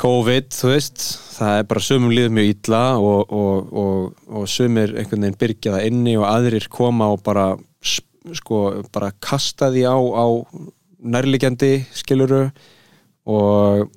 [0.01, 1.03] COVID, þú veist
[1.35, 5.75] það er bara sumum líður mjög illa og, og, og, og sumir einhvern veginn byrgja
[5.75, 7.51] það inni og aðrir koma og bara
[7.83, 8.61] sko,
[8.93, 10.25] bara kasta því á, á
[11.03, 12.47] nærliggjandi skiluru
[13.29, 13.91] og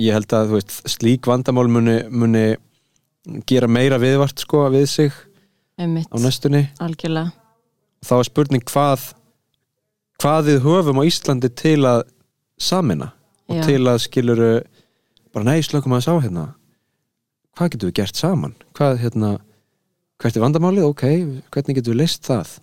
[0.00, 2.44] ég held að þú veist, slík vandamál muni, muni
[3.48, 5.16] gera meira viðvart sko við sig
[5.80, 6.08] einmitt.
[6.08, 6.66] á næstunni.
[6.82, 7.32] Algjörlega,
[8.04, 9.10] þá er spurning hvað
[10.20, 12.04] hvað við höfum á Íslandi til að
[12.60, 13.12] samina
[13.48, 13.64] og Já.
[13.68, 14.52] til að skiluru
[15.34, 16.44] bara nei, slökum að þess á hérna
[17.58, 19.30] hvað getum við gert saman hvað hérna,
[20.20, 21.04] hvert er vandamálið, ok
[21.54, 22.54] hvernig getum við leist það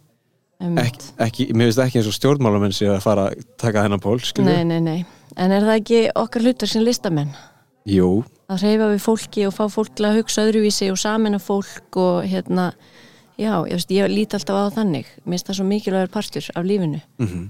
[0.64, 1.10] einmitt.
[1.22, 4.64] ekki, mér finnst ekki eins og stjórnmálamenn sér að fara að taka þennan pól, Nei,
[4.66, 5.00] nei, nei.
[5.38, 7.34] En er það ekki okkar hlutur sem listamenn?
[7.88, 11.98] Jú, Að hreyfa við fólki og fá fólk til að hugsa öðruvísi og samina fólk
[12.00, 12.70] og hérna,
[13.36, 15.10] já, ég, ég lít alltaf á það þannig.
[15.26, 17.02] Mér finnst það svo mikilvægur partur af lífinu.
[17.20, 17.44] mhm,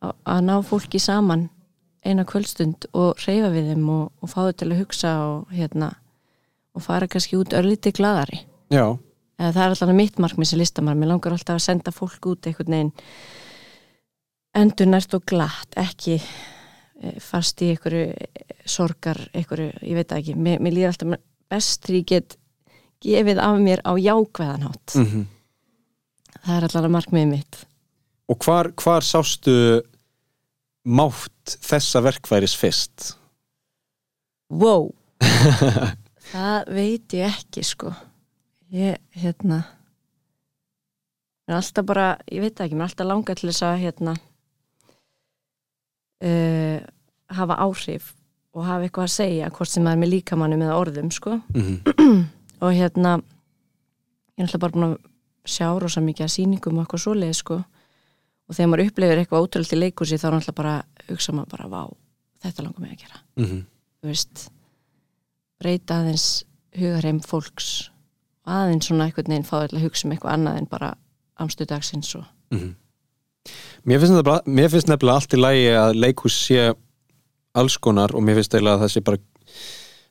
[0.00, 1.48] Að, að ná fólki saman
[2.06, 5.92] eina kvöldstund og hreyfa við þeim og, og fá þau til að hugsa og hérna,
[6.76, 8.42] og fara kannski út örlítið gladari.
[8.70, 8.98] já,
[9.38, 10.96] Eða það er alltaf mitt markmið sem listamar.
[10.98, 12.92] Mér langar alltaf að senda fólk út einhvern veginn
[14.58, 20.34] endur nært og glatt, ekki eh, fast í einhverju eh, sorgar, einhverju, ég veit ekki.
[20.34, 22.38] Mér, mér líður alltaf best þegar ég get
[23.06, 24.96] gefið af mér á jákvæðanhátt.
[24.98, 25.26] mhm
[26.44, 27.60] Það er alltaf markmiðið mitt.
[28.28, 29.54] Og hvar, hvar sástu
[30.86, 33.14] mátt þessa verkværis fyrst?
[34.50, 34.90] Wow!
[36.32, 37.92] það veit ég ekki, sko.
[38.74, 39.62] Ég, hérna,
[41.48, 44.14] mér er alltaf bara, ég veit ekki, mér er alltaf langað til þess að, hérna,
[46.24, 46.78] uh,
[47.38, 48.12] hafa áhrif
[48.56, 51.38] og hafa eitthvað að segja, hvort sem það er með líkamannum eða orðum, sko.
[51.54, 52.26] Mhm,
[52.58, 53.12] Og hérna,
[54.34, 54.94] ég er alltaf bara búin að
[55.46, 57.58] sjá rosa mikið að sýningum og eitthvað svoleið, sko.
[58.48, 60.74] Og þegar maður upplifir eitthvað ótrúlega í leikursi, þá er alltaf bara,
[61.10, 61.82] hugsa maður bara, vá,
[62.44, 63.22] þetta langar mig að gera.
[63.36, 63.60] Mhm,
[64.00, 64.48] þú veist
[65.58, 66.26] breyta aðeins
[66.78, 67.70] hugarheim fólks
[68.46, 70.92] og aðeins svona einhvern veginn fá þau til að hugsa um eitthvað annað en bara
[71.42, 72.76] amstu dagsins og mhm.
[73.88, 76.64] Mér finnst, nefnilega, mér finnst nefnilega allt í lægi að leikhús sé
[77.58, 79.20] alls konar og mér finnst eiginlega að það sé bara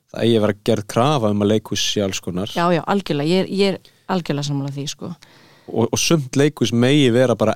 [0.08, 2.50] það eigi að vera gerð krafa um að leikhús sé alls konar.
[2.50, 5.12] Já, já, algjörlega, ég er, ég er algjörlega sammála því, sko.
[5.68, 7.54] Og, og sumt leikhús megi vera bara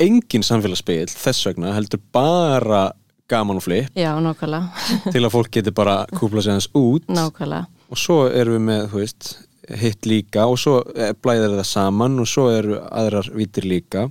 [0.00, 2.90] engin samfélagsspegil þess vegna heldur bara
[3.32, 3.88] gaman og flip.
[3.96, 4.68] Já, nákvæmlega,
[5.14, 7.06] til að fólk geti bara kúpla sig hans út.
[7.08, 7.68] Nákvæmlega.
[7.92, 9.32] Og svo erum við með, veist
[9.78, 14.08] hitt líka og svo eh, blæðir það saman og svo eru aðrar vítir líka.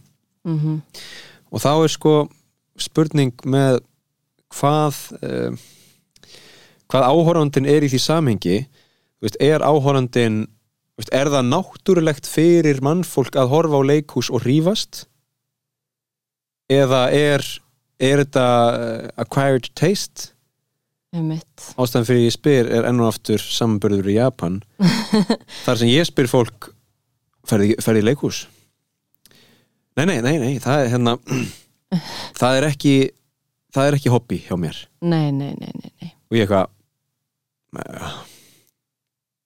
[0.48, 0.82] Mm
[1.52, 2.14] og þá er sko
[2.80, 3.82] spurning með
[4.56, 5.52] hvað uh,
[6.92, 8.58] hvað áhorfandin er í því samhengi.
[9.22, 15.06] Veist, er veist, er það náttúrulegt fyrir mannfólk að horfa á leikhús og rífast
[16.72, 17.44] eða er
[18.02, 20.32] er þetta uh, acquired taste?
[21.12, 24.62] Ástæðan fyrir ég spyr er enn og aftur samanbörður í Japan.
[25.66, 26.70] Þar sem ég spyr fólk
[27.48, 28.46] ferði, í leikhús?
[30.00, 31.18] Nei, nei, nei, nei það er hérna
[32.40, 32.94] það er ekki
[33.76, 34.80] það er ekki hobby hjá mér.
[35.04, 36.14] Nei, nei, nei, nei, nei.
[36.32, 36.72] og ég eitthvað
[37.82, 38.16] "Eh,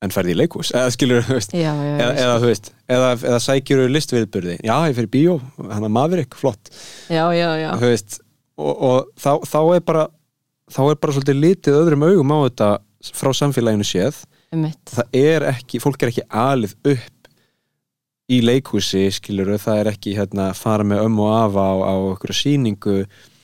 [0.06, 1.56] en ferði í leikhús eða skilur, þú veist.
[1.58, 5.40] Já, já, eða, eða þú veist, eða, eða sækjur listviðburði, já, ég fer í bíó
[5.60, 6.72] hann að Maverick, flott.
[7.10, 8.20] Já, já, já, þú veist,
[8.62, 10.06] og, og þá, þá er bara
[10.72, 12.70] þá er bara svolítið litið öðrum augum á þetta
[13.16, 14.24] frá samfélaginu séð.
[14.54, 14.82] Einmitt.
[14.90, 17.12] Það er ekki, fólk er ekki alið upp
[18.26, 22.34] í leikhúsi skilur það er ekki hérna fara með ömmu og afa á, á okkur
[22.34, 22.98] sýningu.
[23.06, 23.35] Þú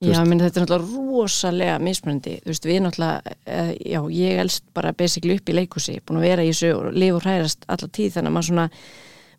[0.00, 4.64] Já, minn, þetta er náttúrulega rosalega mismunandi, þú veist, við náttúrulega uh, já, ég elst
[4.76, 7.88] bara basically upp í leikhúsi búin að vera í þessu og lifa og hrærast alla
[7.88, 8.68] tíð, þannig að maður svona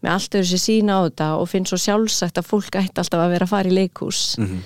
[0.04, 3.24] með allt öðru sér sína á þetta og finn svo sjálfsagt að fólk ætti alltaf
[3.24, 4.22] að vera að fara í leikhús.
[4.40, 4.60] Mm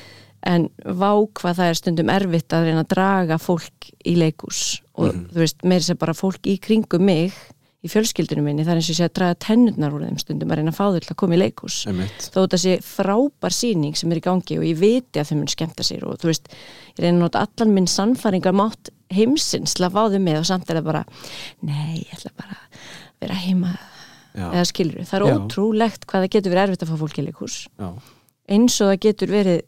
[0.43, 1.07] en vá
[1.39, 5.21] hvað það er stundum erfitt að reyna að draga fólk í leikhús og Mhm.
[5.31, 7.31] þú veist, meiri sér bara fólk í kringum mig
[7.83, 10.51] í fjölskyldinu minni, það er eins og ég sé að draga tennurnar úr þeim stundum
[10.53, 11.39] að reyna að fá þau til að koma í
[11.91, 12.27] Einmitt.
[12.31, 15.51] þó þetta sé frábær síning sem er í gangi og ég viti að þau mun
[15.51, 16.47] skemmta sér og þú veist,
[16.95, 20.47] ég reyna að nota allan minn sannfæringar mátt heimsins til að fá þau með og
[20.47, 21.03] samt er það bara
[21.67, 22.79] nei, ég ætla bara að
[23.25, 23.73] vera heima.
[24.33, 25.35] Já, eða skilur það er Já.
[25.37, 27.57] ótrúlegt hvað það getur verið erfitt að fá fólk í leikhús.
[27.77, 27.89] Já,
[28.55, 29.59] eins og það getur verið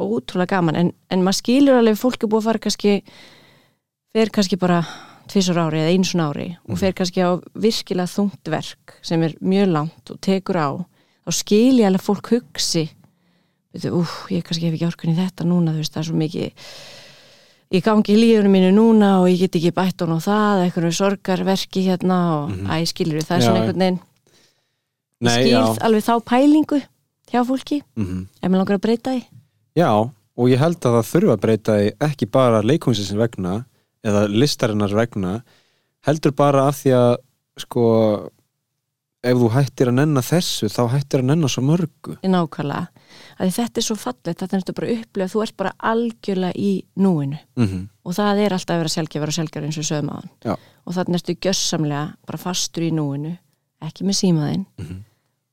[0.00, 2.94] ótrúlega gaman en, en maður skilur alveg ef fólk er búið að fara kannski
[5.30, 9.34] tvisar ári eða eins og ári og fer kannski á virkilega þungt verk sem er
[9.40, 10.68] mjög langt og tekur á
[11.26, 12.88] þá skilja alveg fólk hugsi
[13.94, 16.46] úf, ég kannski hef ekki orkunni þetta núna, þú veist, það er svo mikið
[17.70, 20.96] ég gangi í lífunum mínu núna og ég get ekki bætt hún á það, eitthvað
[20.98, 22.66] sorgarverki hérna og Mhm.
[22.66, 24.00] æ, skilur það er svona einhvern veginn.
[25.20, 25.78] Ég Nei, skil já.
[25.86, 26.80] alveg þá pælingu
[27.30, 29.22] hjá fólki, mm ef maður langar að breyta því.
[29.76, 29.90] Já,
[30.36, 33.64] og ég held að það þurfa að breyta því ekki bara leikúnsins vegna
[34.06, 35.40] eða listarinnar vegna
[36.06, 37.16] heldur bara af því að
[37.60, 37.84] sko
[39.20, 42.16] ef þú hættir að nenna þessu þá hættir að nenna svo mörgu.
[42.24, 42.88] Nákvæmlega.
[43.36, 46.70] Að þetta er svo fallegt þetta er þetta bara upplega, þú ert bara algjörlega í
[46.96, 47.40] núinu.
[47.60, 50.56] Mm og það er alltaf að vera sjálfgefur og sjálfgefur eins og sögum á hann
[50.88, 53.36] og það ertu gjössamlega bara fastur í núinu
[53.86, 54.64] ekki með símaðinn.
[54.80, 54.96] Mhm.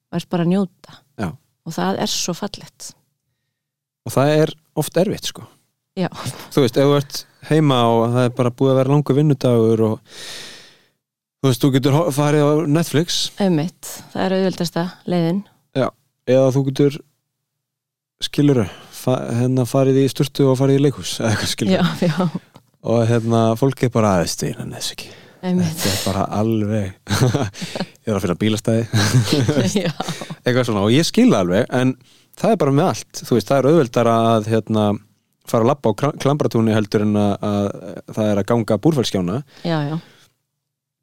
[0.08, 0.96] og ert bara að njóta.
[1.20, 1.30] Já.
[1.38, 2.94] og það er svo fallegt.
[4.08, 5.44] Og það er oft erfitt sko.
[5.98, 6.08] Já.
[6.56, 9.84] þú veist, ef þú ert heima og það er bara búið að vera langur vinnudagur
[9.88, 10.00] og
[11.38, 13.20] þú veist, þú getur farið á Netflix.
[13.38, 15.44] Auðmitt, það er auðvöldasta leiðin.
[16.28, 16.98] Eða þú getur
[18.28, 18.66] skilur
[18.98, 22.26] fa hérna farið í sturtu og farið í leikhús eða eitthvað skilur já, já,
[22.90, 25.12] og hérna fólk er bara aðeins því en þess ekki
[25.46, 25.78] einmitt.
[25.78, 27.14] Þetta er bara alveg
[28.04, 28.86] ég er að finna bílastæði.
[29.86, 29.92] Já,
[30.42, 31.94] eitthvað svona og ég skilða alveg en
[32.38, 33.22] það er bara með allt.
[33.22, 34.88] Þú veist það er auðveldar að hérna
[35.52, 37.68] fara að lappa á kla- klambratúni heldur en að, að
[38.18, 39.98] það er að ganga búrfælskjána já, já,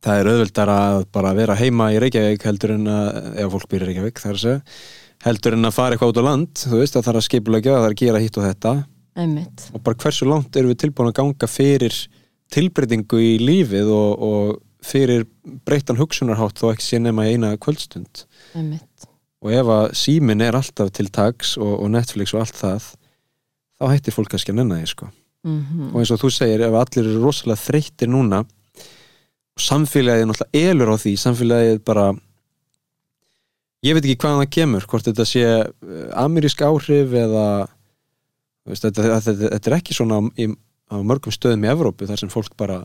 [0.05, 3.11] það er auðveldar að bara vera heima í Reykjavík heldur en að,
[3.45, 4.83] ef fólk býr í Reykjavík það er að segja,
[5.25, 7.85] heldur en að fara eitthvað út á land þú veist, það þarf að skipulegja, það
[7.87, 8.75] þarf að gera hitt og þetta.
[9.15, 9.65] Einmitt.
[9.71, 11.97] Og bara hversu langt erum við tilbúin að ganga fyrir
[12.55, 14.49] tilbreytingu í lífið og, og
[14.85, 15.23] fyrir
[15.65, 18.25] breyttan hugsunarhátt þó ekki sé nema eina kvöldstund.
[18.59, 19.07] Einmitt,
[19.45, 22.91] og ef að símin er alltaf til tags og, og Netflix og allt það
[23.79, 25.11] þá hættir fólk kannski að nenna því sko.
[25.45, 28.45] mhm, og eins og þú segir, ef allir eru rosalega þreyttir núna
[29.61, 32.07] samfélagið náttúrulega elur á því samfélagið bara
[33.85, 37.47] ég veit ekki hvaðan það kemur hvort þetta sé eh, amerísk áhrif eða
[38.67, 40.49] veist, þetta, þetta, þetta er ekki svona í,
[40.91, 42.83] á mörgum stöðum í Evrópu þar sem fólk bara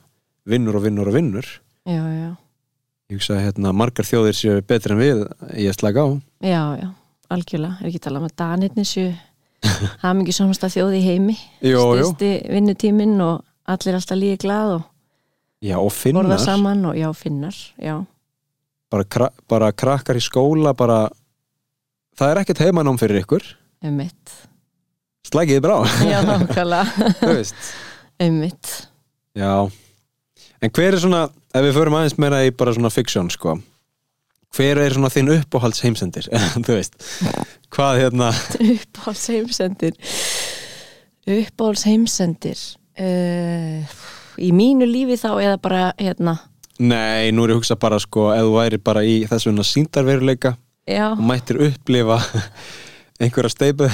[0.49, 1.47] vinnur og vinnur og vinnur.
[1.87, 2.29] Já, já.
[3.09, 5.23] Ég hugsa að hérna, margar þjóðir séu betri en við
[5.57, 6.07] í að slaka á.
[6.45, 6.89] Já, já,
[7.33, 9.09] algjörlega, er ekki talað um að danirni séu
[10.03, 11.35] hafa mikið samasta þjóð í heimi.
[11.61, 14.87] Styrsti vinnutíminn og allir alltaf líka glað og
[15.59, 16.23] Já, og finnar.
[16.87, 17.97] og já, finnar, já.
[18.89, 21.09] Bara, kra bara krakkar í skóla bara
[22.17, 23.43] það er ekkert heimanám fyrir ykkur.
[23.83, 24.31] Einmitt,
[25.27, 25.75] slækið brá
[26.07, 26.23] já,
[27.35, 27.55] veist.
[28.19, 28.87] Einmitt,
[29.35, 29.67] já.
[30.63, 33.57] En hver er svona, ef við förum aðeins meira í bara svona fiksjón sko
[34.55, 36.29] hver er svona þinn uppáhalds heimsendir
[36.65, 36.97] þú veist,
[37.73, 38.31] hvað hérna?
[38.75, 39.97] Uppáhalds heimsendir
[41.29, 42.61] uppáhalds heimsendir
[42.99, 43.97] uh,
[44.39, 46.39] í mínu lífi þá eða bara hérna?
[46.79, 50.55] Nei, nú er ég að hugsa bara sko ef þú væri bara í þessu síndarveruleika
[50.87, 52.21] já, og mættir upplifa
[53.21, 53.89] einhverja steipu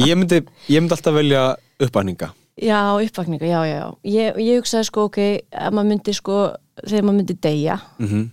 [0.00, 0.40] ég myndi,
[0.72, 1.44] ég myndi alltaf velja
[1.80, 3.86] uppæninga já, uppvakninga, já, já, já.
[4.04, 5.20] Ég, ég hugsaði sko, ok,
[5.52, 6.36] að maður myndi sko
[6.82, 8.28] þegar maður myndi deyja mm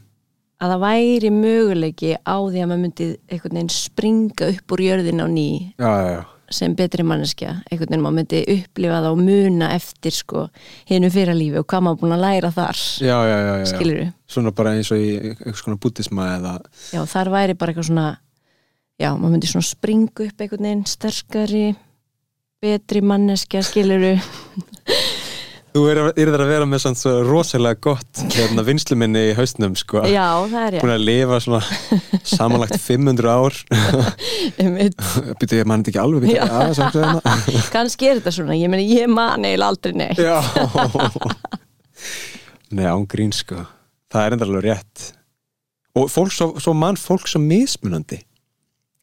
[0.57, 5.21] að það væri möguleiki á því að maður myndi einhvern veginn springa upp úr jörðin
[5.21, 6.21] á ný já, já, já.
[6.57, 10.45] sem betri manneskja, einhvern veginn maður myndi upplifa það og muna eftir sko
[10.89, 12.83] hinu fyrra lífi og hvað maður búin að læra þar.
[13.05, 13.67] Já, já, já, já, já.
[13.73, 16.55] skilur við, svona bara eins og í einhvers konar bútisma eða
[16.93, 18.07] já þar væri bara eitthvað svona
[18.97, 21.67] já, maður myndi svona springa upp einhvern veginn sterkari
[22.57, 24.25] betri manneskja, skilur við
[25.77, 30.01] þú er, er að vera með svo rosalega gott hérna vinsluminni í haustnum sko.
[30.09, 31.59] Já, það er búin að lifa svona
[32.25, 33.57] samanlagt 500 ár.
[34.57, 34.97] Ég
[35.37, 37.35] býtu ég þetta ekki alveg býtu að samt hérna
[37.73, 40.21] kannski er þetta svona ég meni, ég man eiginlega aldrei neitt.
[40.21, 40.37] Já.
[42.77, 43.65] Nei án grín sko.
[44.13, 45.09] Það er enda alveg rétt.
[45.97, 48.21] Og fólk svo, svo mann fólk svo mismunandi.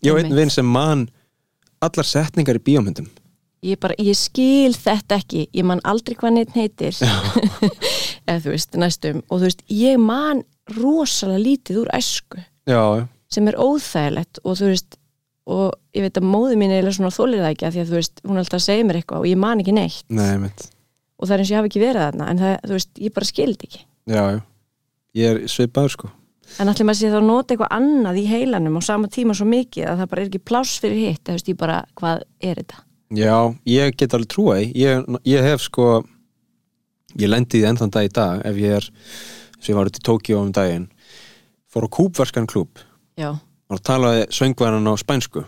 [0.04, 1.06] Ég á einn vinn sem mann
[1.84, 3.10] allar setningar í bíómyndum
[3.64, 5.46] ég bara, ég skil þetta ekki.
[5.56, 6.98] Ég man aldrei hvað neitt heitir.
[8.28, 9.22] Eða þú veist, næstum.
[9.28, 10.44] Og þú veist, ég man
[10.76, 12.44] rosalega lítið úr æsku.
[12.68, 15.00] Já, sem er óþægilegt og þú veist
[15.44, 17.98] og ég veit að móði mín er svona þólir það ekki af því að þú
[17.98, 20.06] veist, hún alltaf að segja mér eitthvað og ég man ekki neitt.
[20.08, 20.38] Nei
[21.18, 23.14] og það er eins og ég hafi ekki verið þarna en það, þú veist, ég
[23.14, 23.82] bara skildi ekki.
[24.10, 24.40] Já, já,
[25.20, 26.10] ég er svipaður sko.
[26.60, 29.46] En allir maður sé þá að nota eitthvað annað í heilanum á sama tíma svo
[29.48, 32.60] mikið að það bara er ekki pláss fyrir hitt, þú veist, ég bara, hvað er
[32.60, 32.82] þetta?
[33.14, 33.36] Já,
[33.68, 34.70] ég get alveg trúa því.
[34.74, 35.88] Ég, ég hef sko
[37.20, 38.88] ég lendi í því ennþann dag í dag ef ég er,
[39.60, 40.88] sem ég var út í Tókíó um daginn
[41.70, 42.80] fór á kúbverskan klúb
[43.18, 43.32] Já,
[43.70, 45.44] og talaði söngværan á spænsku.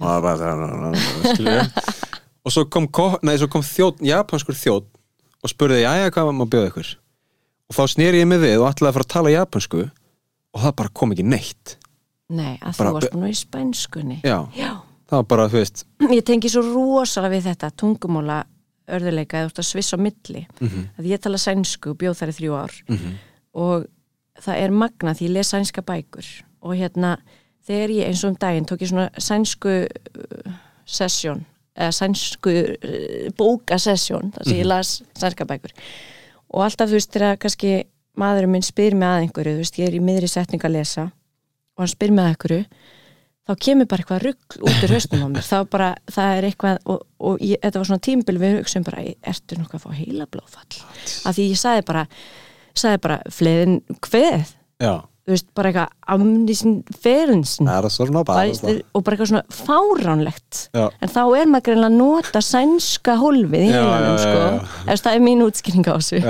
[0.00, 0.42] Og það var
[1.40, 1.70] ég
[2.44, 4.88] og svo kom, ko- nei, svo kom þjótt, japanskur þjótt
[5.44, 6.90] og spurði, jæja, hvað má bjóða ykkur?
[7.70, 10.74] Og þá sneri ég mig við og ætlaði að fara að tala japansku og það
[10.82, 11.76] bara kom ekki neitt.
[12.28, 14.18] Nei, að Bara- þú varst búin í spænskunni.
[14.24, 14.70] Já, Já,
[15.14, 18.42] það var bara, þú veist ég tengi svo rosalega við þetta tungumóla
[18.94, 20.42] örðuleika eða þú ert að svissa á milli.
[20.60, 22.74] Mm að ég tala sænsku, bjóð þar í þrjú ár.
[22.88, 23.14] -hmm.
[23.54, 23.86] og
[24.44, 26.26] það er magna því ég les sænska bækur.
[26.62, 27.16] Og hérna
[27.66, 30.52] þegar ég eins og um daginn tók ég svona sænsku uh,
[30.84, 31.44] sesjón
[31.76, 35.72] eða sænsku uh, bókasesjón þar sem ég las sænska bækur.
[36.50, 37.84] Og alltaf þú veist þegar kannski
[38.16, 41.08] maðurinn minn spyr mig að einhverju þú veist ég er í miðri setning að lesa
[41.74, 42.64] og hann spyr mig að einhverju
[43.44, 45.46] þá kemur bara eitthvað rugg út úr haustum á mér.
[45.46, 49.06] Þá bara, það er eitthvað og, og ég, þetta var svona tímbil við hugsaum bara
[49.32, 50.84] ertu nokkuð að fá heila blóðfall
[51.28, 52.06] af því ég sagði bara
[52.74, 56.74] sagði bara, fleðin hveð já, þú veist, bara eitthvað amnísin
[57.04, 60.64] ferensin er bara og bara eitthvað svona fáránlegt.
[60.74, 64.42] Já, en þá er maður greinlega að nota sænska hólfið í heilanum sko.
[64.84, 66.20] Eða, það er mín útskýring á þessu.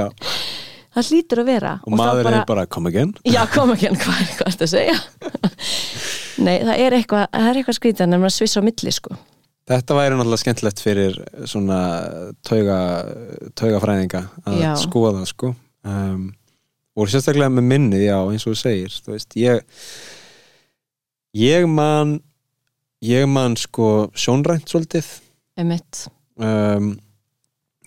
[0.95, 1.73] Það hlýtur að vera.
[1.83, 3.17] Og maður er bara, come again?
[3.27, 4.99] Já, kom er hvað er þetta að segja
[6.43, 9.17] Nei, það er eitthvað, eitthvað skrítið en maður svissa á milli sko.
[9.65, 11.15] Þetta væri náttúrulega skemmtilegt fyrir
[11.49, 11.79] svona
[12.45, 12.79] tauga,
[13.57, 14.73] taugafræðinga að Já.
[14.83, 15.55] skoða sko.
[15.85, 16.27] Um,
[16.95, 19.65] og sérstaklega með minnið, já, eins og þú segir þú veist, ég
[21.35, 22.19] ég man
[23.05, 25.09] ég man sko sjónrænt svolítið.
[26.37, 26.95] Um,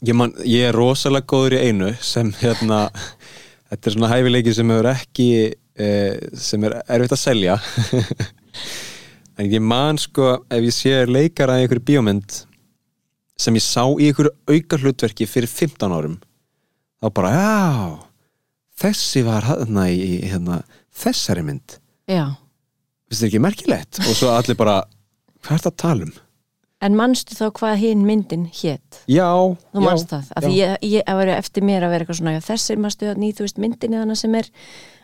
[0.01, 2.87] ég, man, ég er rosalega góður í einu sem hérna
[3.69, 5.29] þetta er svona hæfileiki sem hefur ekki
[5.77, 7.57] eh, sem er erfitt að selja
[9.37, 12.39] en ég man sko ef ég sé leikara í einhverju bíómynd
[13.37, 16.17] sem ég sá í einhverju auka hlutverki fyrir 15 árum
[16.97, 18.07] þá bara, já
[18.81, 20.61] þessi var hérna í hérna,
[20.93, 21.77] þessari mynd
[22.07, 22.37] Já,
[23.09, 23.99] finnst þið ekki merkilegt?
[24.07, 24.79] og svo allir bara,
[25.43, 26.15] hvað er það að tala um?
[26.85, 28.99] En manstu þá hvað hinn myndin hétt?
[29.09, 32.05] Já, Þú já, manst það, af því ég, ég að vera eftir mér að vera
[32.05, 34.51] eitthvað svona, já þessi manstu að nýð, þú veist, myndinni þarna sem er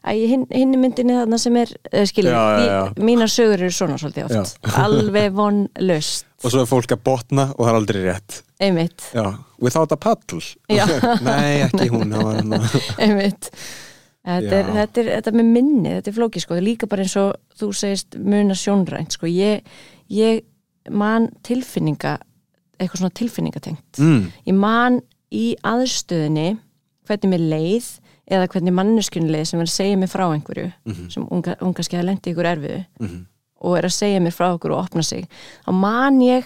[0.04, 2.80] Æ, hinn, hinn myndinni þarna sem er, uh, Já, já, já.
[3.00, 7.62] mínar sögur eru svona svolítið oft, alveg vonlaust, og svo er fólk að botna og
[7.64, 9.26] það er aldrei rétt einmitt, Já,
[9.64, 10.84] without a paddle Já.
[11.26, 12.42] Nei, ekki hún það
[13.08, 13.50] einmitt.
[14.24, 14.76] Þetta er, Já.
[14.78, 18.20] þetta, er, þetta með minni, þetta er flóki sko, líka bara eins og þú segist
[18.20, 19.64] muna sjónrænt sko, ég,
[20.12, 20.44] ég
[20.92, 22.18] man tilfinninga,
[22.80, 24.00] eitthvað svona tilfinningatengt.
[24.00, 26.58] mm, Ég man í aðstöðinni
[27.08, 27.88] hvernig mér leið
[28.32, 31.10] eða hvernig manneskunni leið sem er að segja mér frá einhverju Mhm.
[31.12, 33.26] sem hún, ka- hún kannski að lendi ykkur erfiðu Mhm.
[33.62, 35.28] og er að segja mér frá okkur og opna sig
[35.68, 36.44] þá man ég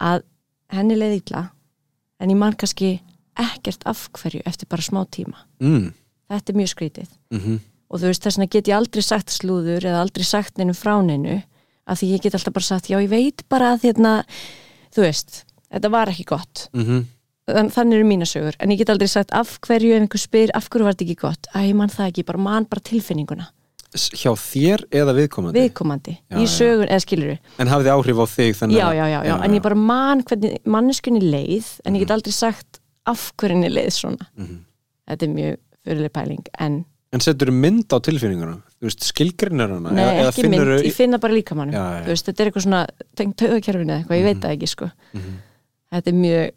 [0.00, 0.22] að
[0.70, 1.50] henni leið illa
[2.20, 3.00] en ég man kannski
[3.36, 5.92] ekkert af hverju eftir bara smá tíma mm,
[6.30, 9.80] þetta er mjög skrítið mhm, og þú veist þess vegna get ég aldrei sagt slúður
[9.84, 11.42] eða aldrei sagt neinu frá neinu
[11.92, 14.14] af því ég get alltaf bara sagt já ég veit bara að hérna,
[14.94, 16.68] þú veist þetta var ekki gott.
[16.74, 17.04] Mhm.
[17.52, 20.50] Þann, þannig eru mína sögur, en ég get aldrei sagt af hverju ef einhver spyr,
[20.54, 21.48] af hverju var þetta ekki gott?
[21.58, 23.48] Að ég man það ekki, bara man bara tilfinninguna.
[23.92, 25.58] Hjá þér eða viðkomandi?
[25.58, 26.52] viðkomandi, Já, í já.
[26.54, 29.62] sögun eða skilur En hafði áhrif á þig þannig já, já, já, já, en ég
[29.66, 34.26] bara man hvernig manneskunni leið, en ég get aldrei sagt af hverju henni leið svona.
[34.38, 34.62] Mhm.
[35.10, 38.54] þetta er mjög fyrirlega pæling en En setur mynd á tilfinninguna?
[38.80, 39.90] Þú veist, skilgrinir hana?
[39.92, 42.86] nei, eða, ekki mynd, finnurðu- ég finna bara líka mannum þú þetta er eitthvað svona
[43.20, 45.34] tengt taugakerfinu eða eitthvað, ég veit það ekki sko Mhm.
[45.92, 46.50] þetta er mjög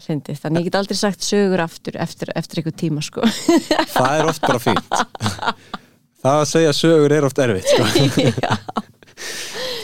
[0.00, 3.20] fyndið, þannig ég get aldrei sagt sögur aftur eftir, eftir eitthvað tíma sko
[3.96, 4.84] Það er oft bara fínt
[6.20, 7.84] Það að segja sögur er oft erfitt sko.
[8.44, 8.56] Já.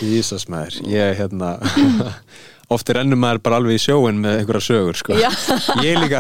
[0.05, 1.55] Jísas maður Ég hérna
[2.74, 5.14] Oft er ennum maður bara alveg í sjóin með einhverja sögur sko.
[5.84, 6.18] Ég líka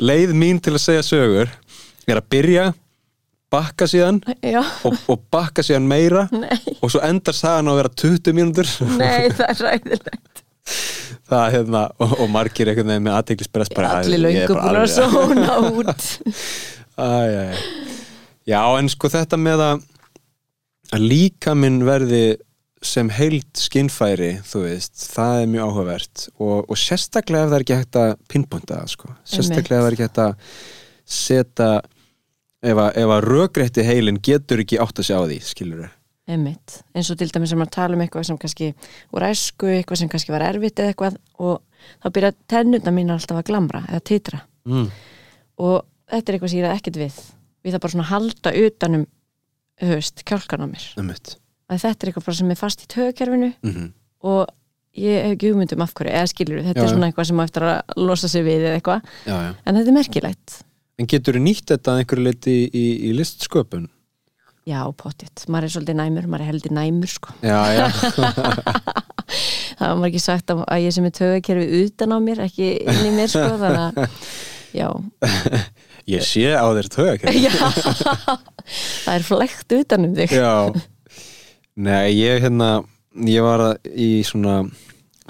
[0.00, 1.50] Leið mín til að segja sögur
[2.08, 2.66] er að byrja
[3.52, 7.92] bakka síðan og, og bakka síðan meira nei, og svo endar sagan á að vera
[8.02, 8.70] 20 mínútur.
[8.96, 10.42] Nei, það er ræðilegt
[11.32, 15.56] það hérna og, og margir einhvern veginn með aðteklispress bara allir löngu búin að svona
[15.72, 16.08] út.
[16.96, 17.62] Æ, æ, æ.
[18.48, 19.88] Já, en sko þetta með að
[20.92, 22.36] að líka minn verði
[22.82, 27.64] sem heilt skinnfæri þú veist, það er mjög áhugavert og, og sérstaklega ef það er
[27.64, 30.56] ekki hægt að pinpointa það sko, sérstaklega ef það er ekki hægt að
[31.04, 31.80] setja
[32.62, 35.90] ef að, að rökrétti heilin getur ekki átt að sjá því, skilur við
[36.32, 38.68] Einmitt, eins og til dæmis sem að tala um eitthvað sem kannski
[39.10, 43.40] voru æsku, eitthvað sem kannski var erfitt eða eitthvað og þá byrja tennuna mín alltaf
[43.40, 44.38] að glamra eða titra.
[44.62, 44.86] Mm.
[45.58, 45.80] og
[46.12, 47.16] þetta er eitthvað sem ég er ekkert við.
[47.66, 49.08] Við það bara svona halda utanum
[49.82, 50.86] höfust, kjálkan á mér.
[51.02, 51.34] Einmitt.
[51.66, 53.90] að þetta er eitthvað sem er fast í tögakerfinu Mm
[54.22, 54.50] og
[54.94, 57.40] ég hef ekki hugmynd um af hverju eða skilur þetta Já, er svona eitthvað sem
[57.40, 60.56] á eftir að losa sig við eða eitthvað, en þetta er merkilegt
[61.02, 63.88] En getur þú nýtt þetta að einhverju leiti í, í, í listsköpun?
[64.68, 67.34] já, pottitt, maður er svolítið næmur maður er heldur næmur sko.
[67.42, 67.86] Já, já,
[69.80, 73.12] það var ekki sagt að ég sem er tögakerfi utan á mér, ekki inn í
[73.16, 74.28] mér sko, þannig að
[74.78, 74.88] já,
[76.14, 77.58] ég sé á þér tögakæri já.
[79.02, 80.36] Það er flekt utan um þig.
[80.38, 80.54] Já.
[81.82, 82.70] Nei, ég hérna
[83.26, 84.60] ég var í svona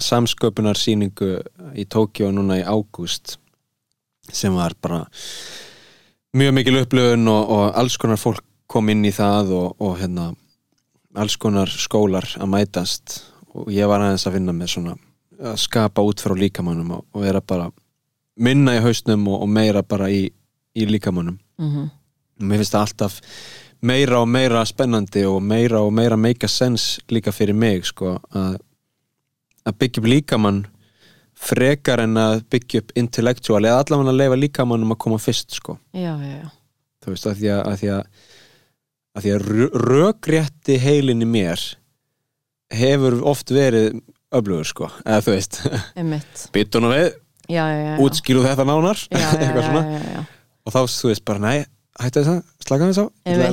[0.03, 1.39] samsköpunarsýningu
[1.79, 3.39] í Tókjó núna í ágúst
[4.31, 5.07] sem var bara
[6.37, 10.31] mjög mikil upplöfun og, og alls konar fólk kom inn í það og, og hérna
[11.19, 13.19] alls konar skólar að mætast.
[13.53, 14.95] Og ég var aðeins að finna með svona
[15.43, 17.67] að skapa út frá líkamannum og, og vera bara
[18.41, 20.23] minna í hausnum og, og meira bara í,
[20.73, 21.37] í líkamannum.
[21.61, 21.91] Mm
[22.43, 23.19] mér finnst það alltaf
[23.83, 28.17] meira og meira spennandi og meira og meira make a sense líka fyrir mig sko,
[28.35, 28.59] að,
[29.67, 30.63] að byggja upp líkamann
[31.43, 35.77] frekar en að byggja upp intellectual eða allavega að leifa líkamannum að koma fyrst sko.
[35.97, 36.49] já, já, já,
[37.03, 38.03] þú veist, að því að, að, því að,
[39.17, 41.65] að, því að rö- rökrétti heilin í mér
[42.73, 43.99] hefur oft verið
[44.33, 45.59] öflugur sko, eða þú veist.
[47.53, 47.95] Já, já, já.
[48.01, 49.01] útskýru þetta nánar.
[49.13, 50.23] Eitthvað svona.
[50.65, 51.65] og þá þú veist bara, nei,
[52.01, 53.07] hættu þess að slaka þess á,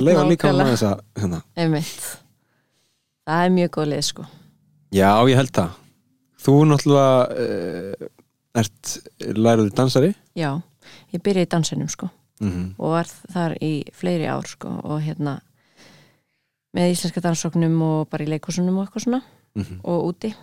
[0.05, 0.75] leifa líka nákvæmlega.
[0.75, 1.39] þess að hérna,
[3.27, 4.27] það er mjög góð lið sko.
[4.95, 5.73] Já, ég held það
[6.39, 8.09] Þú náttúrulega uh,
[8.59, 10.13] ert læruður dansari?
[10.39, 10.53] Já,
[11.13, 12.11] ég byrjaði í dansinum sko.
[12.39, 15.41] Mm og var þar í fleiri ár sko og hérna
[16.73, 19.21] með íslenska dansóknum og bara í leikúsunum og eitthvað svona.
[19.55, 19.79] -hmm.
[19.83, 20.35] og úti.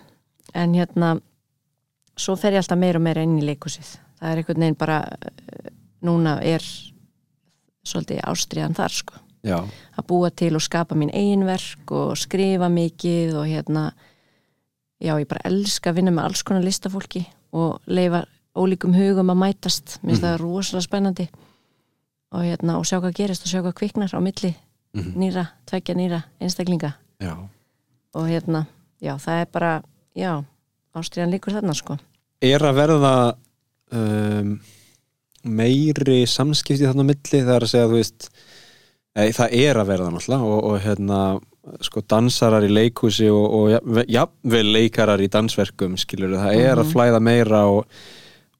[0.53, 1.19] En hérna
[2.17, 4.97] svo fer ég alltaf meira og meira inn í leikúsið það er einhvern veginn bara
[5.05, 5.71] eh,
[6.05, 6.65] núna er
[7.87, 9.23] svolítið ástriðan þar sko.
[9.47, 9.61] Já,
[9.95, 13.83] að búa til og skapa mín einverk og skrifa mikið og hérna
[15.01, 18.23] já, ég bara elska að vinna með alls konar listafólki og leifa
[18.57, 19.99] ólíkum hugum að mætast.
[20.01, 21.27] Mér finnst það rosalega spennandi.
[22.33, 24.55] Og hérna, og sjá hvað gerist og sjá hvað kviknar á milli
[24.97, 25.13] Mhm.
[25.19, 26.93] nýra, tveggja nýra einstaklinga.
[27.21, 27.35] Já.
[28.15, 28.65] Og hérna,
[29.01, 29.83] já, það er bara
[30.15, 30.43] já,
[30.95, 31.97] ástriðan líkur þarna sko.
[32.41, 33.35] Er að verða
[33.91, 34.59] um,
[35.43, 37.41] meiri samskipti þarna á milli?
[37.43, 38.29] Er að segja, þú veist
[39.17, 41.19] ei, það er að verða náttúrulega og, og hérna,
[41.81, 44.25] sko, dansarar í leikhúsi og, og jafnvel ja,
[44.77, 46.93] leikarar í dansverkum, skilur það er að Mhm.
[46.93, 47.85] flæða meira og,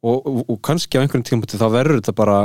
[0.04, 2.40] og, og, kannski á einhverjum tímpúti þá verður þetta bara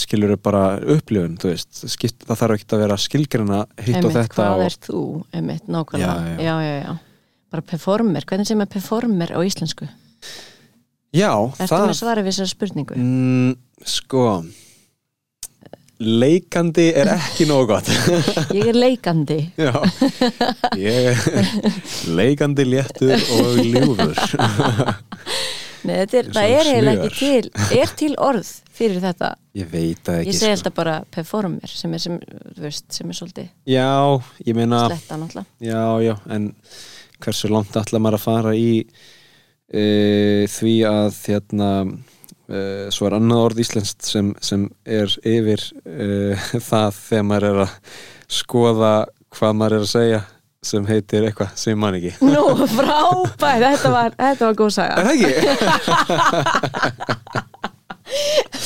[0.00, 1.36] skilur bara upplifun,
[1.66, 5.02] Skipt, það þarf ekki að vera skilgrina hitt og þetta hvað er þú,
[5.36, 6.76] einmitt, nákvæmlega Já, já.
[6.86, 6.94] já,
[7.52, 9.88] bara performer, hvernig sem er performer á íslensku
[11.16, 11.30] Já,
[11.60, 12.96] Ertu það með svarið við þessari spurningu?
[12.96, 13.52] mm,
[13.86, 14.22] Sko
[15.96, 17.88] Leikandi er ekki nógu gott.
[18.56, 19.38] Ég er leikandi.
[19.56, 19.72] Já.
[20.76, 21.70] Ég er
[22.12, 24.12] leikandi léttur og ljúfur.
[25.86, 29.32] Nei, er, það er eiginlega ekki til er til orð fyrir þetta.
[29.56, 30.56] Ég veit það ekki ég segi sko.
[30.58, 32.18] alltaf bara performer sem er, sem,
[32.56, 33.92] þú veist, sem er svolítið Já,
[34.44, 34.82] ég meina
[35.64, 36.50] Já, já, en
[37.24, 38.72] hversu langt ætla maður að fara í
[39.72, 41.70] e, því að hérna
[42.94, 46.36] svo er annað orð íslenskt sem, sem er yfir e,
[46.70, 47.72] það þegar maður er að
[48.38, 48.94] skoða
[49.36, 50.20] hvað maður er að segja
[50.66, 52.12] sem heitir eitthvað sem man ekki.
[52.26, 52.42] Nú,
[52.72, 54.94] frábæð, þetta var, þetta var góð saga.
[54.96, 55.32] Er það ekki?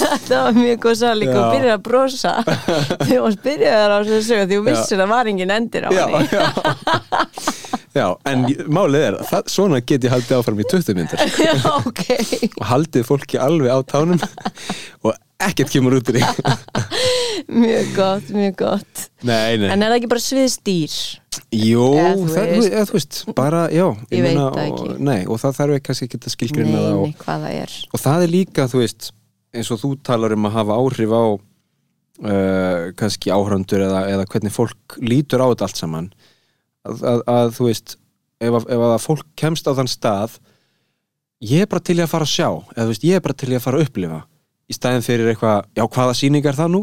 [0.00, 1.16] Þetta var mjög góð saga.
[1.16, 2.32] Líka og byrjaði að brosa.
[2.44, 6.04] Þegar þú byrjaði á þessu sögu því þú vissir að var engin endir á Já,
[6.04, 7.58] henni
[7.96, 12.04] já en málið er það, svona get ég haldið áfram í 20 myndir Já, ok.
[12.60, 14.20] Og haldið fólki alveg á tánum
[15.06, 16.22] og ekkert kemur út í því.
[17.50, 19.04] Mjög gott, mjög gott.
[19.24, 19.70] Nei, nei.
[19.72, 20.96] En er það ekki bara sviðstýr?
[21.50, 22.68] Eða þú það, veist.
[22.68, 24.96] eða, þú veist, bara, já Ég veit það og, ekki.
[25.08, 27.56] Nei, og það þarf ekki kannski ekki að skilgrina Nei, það nei, og, hvað það
[27.62, 27.76] er.
[27.90, 29.08] og það er líka, þú veist
[29.56, 34.54] eins og þú talar um að hafa áhrif á uh, kannski áhrandur eða, eða hvernig
[34.54, 36.10] fólk lítur á þetta allt saman
[36.88, 37.96] að, að, að þú veist
[38.40, 40.38] ef, ef að fólk kemst á þann stað
[41.44, 43.50] ég er bara til að fara að sjá eða þú veist, ég er bara til
[43.56, 44.20] að fara að upplifa
[44.70, 46.80] í staðin fyrir eitthvað, já, hvaða sýning er það nú?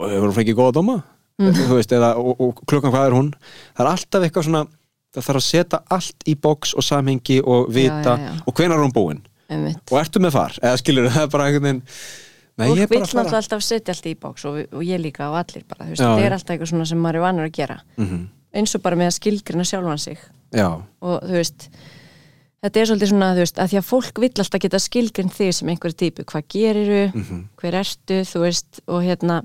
[0.00, 0.96] Og hefur hún fengið góða dóma?
[1.40, 1.54] Mhm.
[1.70, 3.30] þú veist, eða, og, og klukkan hvað er hún?
[3.78, 4.64] Það er alltaf eitthvað svona
[5.10, 8.34] það þarf að setja allt í box og samhengi og vita, já, já.
[8.46, 9.22] og hvenær er hún búin?
[9.50, 9.80] Einmitt.
[9.90, 11.80] og ertu með far, eða skilur það er bara einhvern veginn
[12.60, 15.64] Nei, Fólk fara náttúrulega alltaf setja allt í bóks og, og ég líka og allir
[15.64, 16.26] bara, þú veist, Já, þetta já.
[16.28, 18.20] er alltaf eitthvað svona sem maður er vanur að gera Mhm.
[18.54, 20.18] Eins og bara með að skilgrina sjálfan sig
[20.52, 20.66] Já,
[21.00, 21.68] og þú veist
[22.60, 25.68] þetta er svolítið svona, veist, að því að fólk vill alltaf geta skilgrind þig sem
[25.72, 27.44] einhverju típu hvað geriru, Mhm.
[27.56, 29.44] hver ertu þú veist, og hérna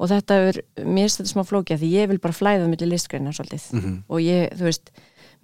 [0.00, 3.30] og þetta er, mér þetta smá flókið af því ég vil bara flæða milli listgreina
[3.34, 4.02] svolítið Mhm.
[4.08, 4.90] og ég, þú veist,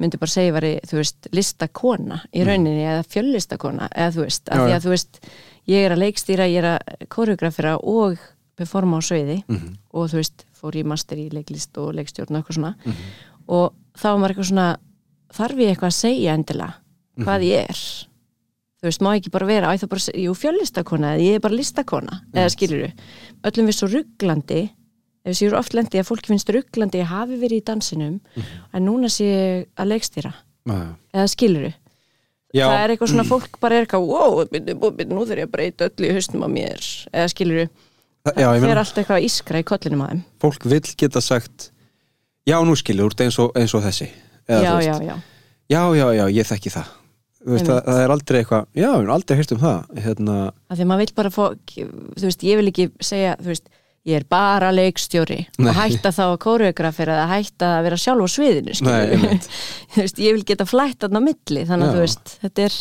[0.00, 4.56] myndi bara segja væri, þú veist, listakona í rauninni eða fjöllistakona, eða þú veist Mhm.
[4.58, 5.20] Já, því að þú veist,
[5.68, 8.18] ég er að leikstýra ég er að koreografera og
[8.56, 9.76] performa á sviði Mhm.
[9.92, 12.74] og þú veist, fór ég master í leiklist og leikstjórn og eitthvað svona.
[12.84, 13.06] Mhm.
[13.48, 14.68] og þá var maður eitthvað svona
[15.34, 16.74] þarf ég eitthvað að segja endilega
[17.20, 17.48] hvað Mhm.
[17.50, 17.80] ég er?
[18.80, 21.40] Þú veist, má ekki bara vera, ég þá bara segja, jú fjöllistakona eða ég er
[21.40, 22.92] bara listakona, eða skilur
[23.44, 24.62] öllum við svo rugglandi
[25.24, 28.44] ef við séum oft lendi að fólki finnst rugglandi að hafi verið í dansinum Mhm.
[28.74, 30.34] en núna sé ég að leikstýra.
[30.66, 31.74] Já, eða skilur
[32.54, 32.68] Já.
[32.68, 36.08] það er eitthvað svona, fólk bara er eitthvað wow, nú þurf ég að breyta öllu
[36.08, 36.80] í haustum á mér,
[37.12, 37.70] eða skilur það,
[38.32, 40.24] það meina, allt eitthvað að ískra í kollinum á þeim.
[40.40, 41.70] Fólk vill geta sagt
[42.44, 44.10] Já, nú skilur, úr eins eins og þessi.
[44.44, 45.14] Eða, já, þú já, veist, já,
[45.72, 46.90] já, já, já, ég þekki það.
[47.44, 50.34] Veist, það, það er aldrei eitthvað, já, ég hef aldrei heyrt um það hérna,
[50.72, 51.42] því maður vill bara fá
[51.74, 53.66] þú veist, ég vil ekki segja veist,
[54.08, 55.66] ég er bara leikstjóri Nei.
[55.68, 59.36] og hætta þá að kóreografera eða hætta að vera sjálf á sviðinu Nei,
[59.98, 62.78] veist, ég vil geta flætt þarna á milli þannig að þú veist, þetta er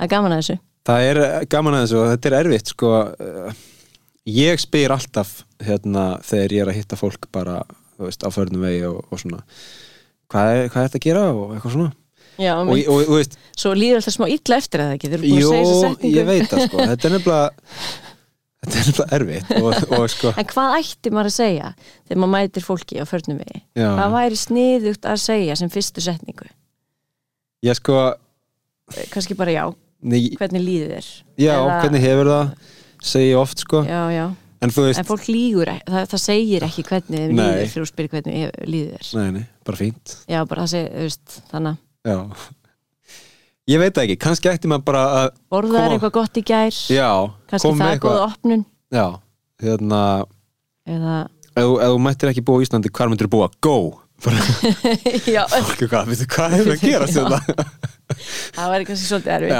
[0.00, 0.58] er gaman að þessu.
[0.88, 2.94] Það er gaman að þessu og þetta er erfitt sko
[4.26, 7.58] ég spyr alltaf hérna þegar ég er að hitta fólk bara,
[8.00, 9.42] veist, á förnum vegi og, og svona
[10.32, 11.26] hvað er, hvað er þetta að gera?
[11.34, 11.92] og eitthvað svona.
[12.40, 15.18] Já, og, og, og, veist, svo líður alltaf smá illa eftir að það ekki, þú
[15.18, 16.16] eru búin Jó, að segja þessa setningu.
[16.18, 16.80] ég veit það sko.
[16.90, 17.44] Þetta er nefnilega
[18.64, 21.70] þetta er alltaf erfitt og, og sko, En hvað ætti maður að segja
[22.08, 23.60] þegar maður mætir fólki á förnum vegi?
[23.76, 26.48] já, Hvað væri sniðugt að segja sem fyrstu setningu?
[27.68, 27.98] ég sko
[29.12, 29.64] Kannski bara já,
[30.04, 31.10] nei, hvernig líður þér?
[31.44, 32.50] já, Eða- hvernig hefur það
[33.04, 34.24] segi oft sko, Já, já,
[34.64, 37.44] en veist en fólk lígur það, það segir ekki hvernig Nei.
[37.44, 39.10] líður fyrir að spyrja hvernig líður þér.
[39.20, 40.14] Nei, nei, bara fínt.
[40.30, 42.18] Já, bara það segir, þú veist, þannig já,
[43.74, 46.80] ég veit ekki, kannski ætti maður bara að borðaður Koma- eitthvað gott í gær?
[46.92, 47.10] Já,
[47.52, 48.64] kannski það er góð opnun?
[48.94, 49.06] Já,
[49.64, 50.00] hérna
[50.86, 51.14] eða,
[51.54, 53.48] ef, þú- ef þú mættir ekki búa í Íslandi, hvar myndir þú búa?
[53.64, 53.76] Go!
[54.24, 54.40] Bara,
[55.36, 57.16] já, fólk, hvað, veitu, hvað hefur að gera Já.
[57.18, 57.66] þetta?
[58.54, 59.52] það væri kannski svolítið erfið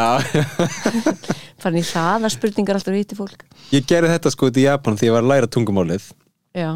[1.64, 3.44] farin í hraða spurningar alltaf viti fólk.
[3.74, 6.08] Ég gerði þetta sko í Japan því ég var að læra tungumálið.
[6.56, 6.70] Já,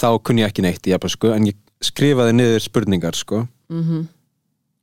[0.00, 3.44] þá kunni ég ekki neitt í japansku en ég skrifaði niður spurningar sko.
[3.72, 4.06] Mhm.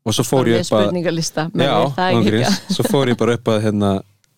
[0.08, 3.18] Og svo fór ég upp að spurningalista með já, það er ekki svo fór ég
[3.20, 3.90] bara upp að hérna,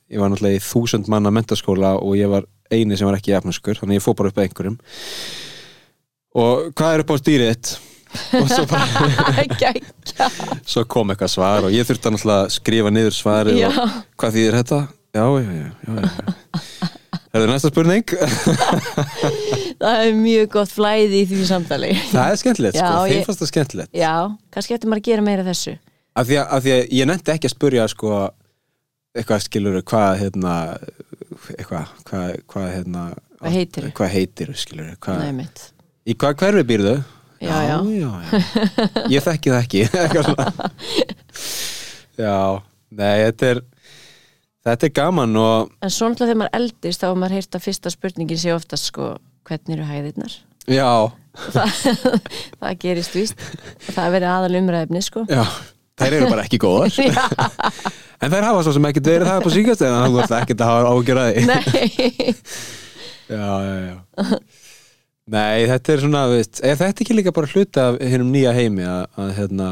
[0.09, 3.77] ég var náttúrulega í þúsund manna mentaskóla og ég var eini sem var ekki japanskur
[3.77, 4.79] þannig ég fór bara upp að einhverjum
[6.39, 7.71] og hvað er upp á stýrið þitt
[8.39, 8.63] og svo,
[10.73, 14.57] svo kom eitthvað svar og ég þurfti að skrifa niður svarið Já, og hvað þýðir
[14.63, 14.79] þetta?
[15.09, 16.89] Já, já, já, já.
[17.29, 18.11] Er það næsta spurning?
[19.83, 23.51] það er mjög gott flæði í því samtali Það er skemmtilegt, sko, þeim fannst það
[23.53, 24.13] skemmtilegt Já,
[24.53, 25.75] kannski ættum maður að gera meira þessu
[26.19, 28.13] af því, að, af því að ég nefndi ekki að spurja sko,
[29.15, 30.55] eitthvað skilur hvað hérna
[31.55, 33.03] eitthvað, hvað, hvað hérna
[33.39, 33.91] Hvað heitirðu?
[33.95, 35.21] hvað heitir skilur hvað,
[36.09, 36.95] í hvað hverfi býrðu?
[37.39, 37.77] Já, já.
[37.87, 38.39] já, já.
[39.13, 39.81] ég þekki það ekki.
[42.19, 42.59] Já,
[42.91, 43.61] nei, þetta er
[44.67, 47.63] þetta er gaman og En svo náttúrulega þegar maður eldist þá er maður heyrt að
[47.63, 49.13] fyrsta spurningin sé oftast sko
[49.47, 50.35] hvernig eru hæðirnar?
[50.67, 50.89] Já,
[51.55, 51.79] það,
[52.59, 53.47] það gerist víst.
[53.87, 55.23] Það er verið aðal umræðefni sko.
[55.31, 55.45] Já
[55.99, 56.91] þær eru bara ekki góðar.
[58.19, 60.69] En þær hafa svo sem ekkert verið það på síkast en þú ert ekkert að
[60.73, 61.43] hafa ágjör að því.
[61.47, 62.33] Nei.
[63.29, 64.57] Já, já, já
[65.29, 68.85] Nei, þetta er svona, veist, er þetta ekki líka bara hluta af hennum nýja heimi
[68.89, 69.67] að, að hérna,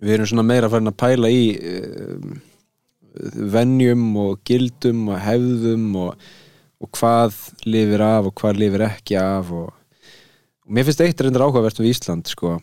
[0.00, 2.38] við erum svona meira farin að pæla í um,
[3.52, 6.28] venjum og gildum og hefðum og,
[6.80, 7.36] og hvað
[7.68, 9.68] lifir af og hvað lifir ekki af og,
[10.64, 12.56] og mér finnst eitt reyndar áhugavert við Ísland, sko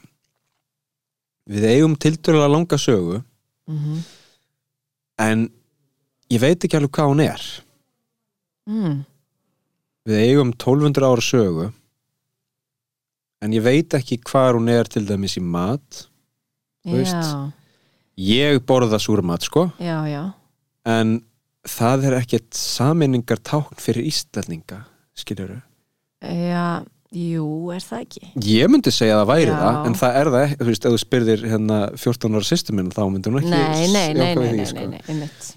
[1.46, 3.22] við eigum tiltölulega langa sögu
[3.66, 4.02] Mhm.
[5.18, 5.40] en
[6.30, 7.46] ég veit ekki alveg hvað hún er
[8.70, 9.00] mm.
[10.06, 11.68] Við eigum 1200 ára sögu
[13.46, 16.06] en ég veit ekki hvað hún er til dæmis í mat
[16.86, 17.32] Þú veist.
[18.22, 20.24] Ég borða súrmat sko já, já
[20.86, 21.16] en
[21.66, 24.84] það er ekkert saminningar tákn fyrir ístelninga
[25.18, 25.56] skilur
[26.26, 28.22] Já, jú, er það ekki?
[28.54, 29.58] ég myndi segja að það væri Já.
[29.64, 32.76] það en það er það ekki, þú veist, ef þú spyrðir hérna 14 ára sýstu
[32.78, 34.80] minn þá myndi hún ekki Nei, nei, nei, nei, því, nei, sko.
[34.86, 35.50] nei, nei, einmitt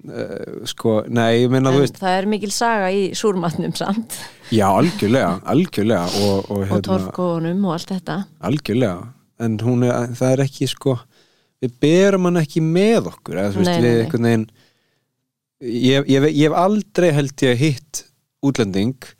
[0.00, 4.16] Eh, sko, nei, ég En þú veist það er mikil saga í súrmatnum samt.
[4.48, 8.20] Já, algjörlega, algjörlega og, og, og hérna, torfgóðunum og allt þetta.
[8.48, 10.96] Algjörlega en hún er, það er ekki sko
[11.60, 14.46] við berum hann ekki með okkur eða þú veist Nei, við einhvern veginn
[15.60, 18.04] ég, ég, ég hef aldrei held ég hitt
[18.44, 19.10] útlending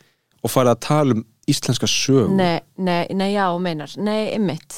[0.41, 4.77] og farið að tala um íslenska sög Nei, nei, nei, já, meinar, nei, veist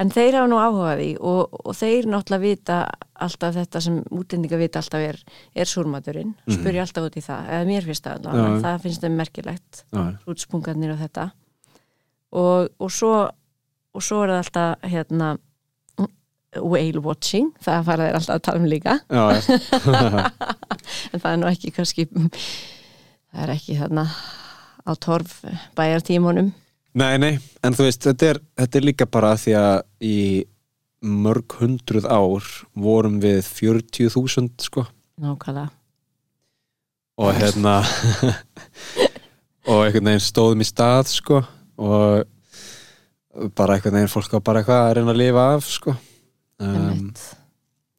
[0.00, 2.78] En þeir hafa nú áhugaði og, og þeir náttúrulega vita
[3.24, 5.18] alltaf þetta sem útlendinga vita alltaf er,
[5.54, 6.56] er súrmaturinn, Mhm.
[6.58, 9.84] spurja alltaf út í það, eða mér finnst það allavega, það finnst þeim merkilegt,
[10.26, 11.26] útspungarnir og þetta.
[12.34, 13.14] Og, og svo
[13.94, 15.28] og svo er það alltaf hérna
[16.54, 19.24] whale watching, það fara þeir alltaf að tala um líka, já.
[21.12, 24.04] en það er nú ekki kannski, það er ekki þarna
[24.84, 25.40] á torf
[25.78, 26.52] bæjartímunum
[26.98, 27.32] nei, nei,
[27.64, 30.18] en þú veist þetta er, þetta er líka bara því að í
[31.04, 34.86] mörg hundruð ár vorum við 40.000 sko.
[35.20, 35.68] Nákvæmlega,
[37.20, 37.74] og hérna
[39.70, 41.38] og einhvern veginn stóðum í stað sko
[41.78, 42.24] og
[43.54, 45.94] bara einhvern veginn fólk á bara eitthvað að reyna að lifa af sko.
[46.62, 47.08] Um,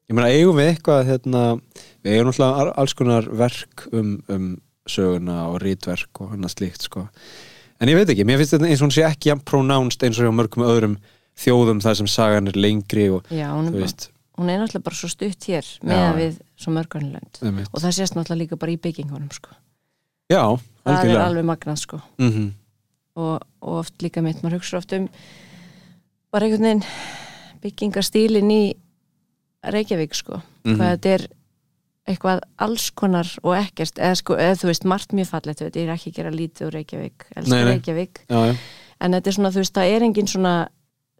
[0.07, 1.43] ég meina eigum við eitthvað hérna,
[2.03, 4.53] við eigum náttúrulega alls konar verk um, um
[4.85, 7.07] söguna og rítverk og annað slíkt sko
[7.81, 10.19] en ég veit ekki, mér finnst þetta eins og hún sé ekki jafn pronounced eins
[10.19, 10.97] og hjá mörgum öðrum
[11.35, 14.09] þjóðum þar sem sagan er lengri og Já, hún er, bara,
[14.39, 16.13] hún er náttúrulega bara svo stutt hér með Já.
[16.19, 17.69] við svo mörgarnlönd einmitt.
[17.73, 19.49] og það sést náttúrulega líka bara í byggingunum sko.
[20.31, 20.43] já,
[20.85, 22.01] það er algjörlega alveg magnað sko.
[22.19, 22.53] mm
[23.15, 25.05] og, og oft líka mitt, maður hugsa oft um
[26.31, 26.83] bara einhvern veginn
[27.63, 28.63] byggingarstílin í
[29.65, 30.75] Reykjavík sko, Mhm.
[30.77, 31.23] hvað þetta er
[32.05, 35.93] eitthvað alls konar og ekkert eða, sko, eða þú veist, margt mjög veit, ég er
[35.95, 37.63] ekki að gera lítið úr Reykjavík, Nei, nei.
[37.71, 38.25] Reykjavík.
[38.29, 38.55] Já, já,
[39.01, 40.55] en þetta er svona, þú veist, það er engin svona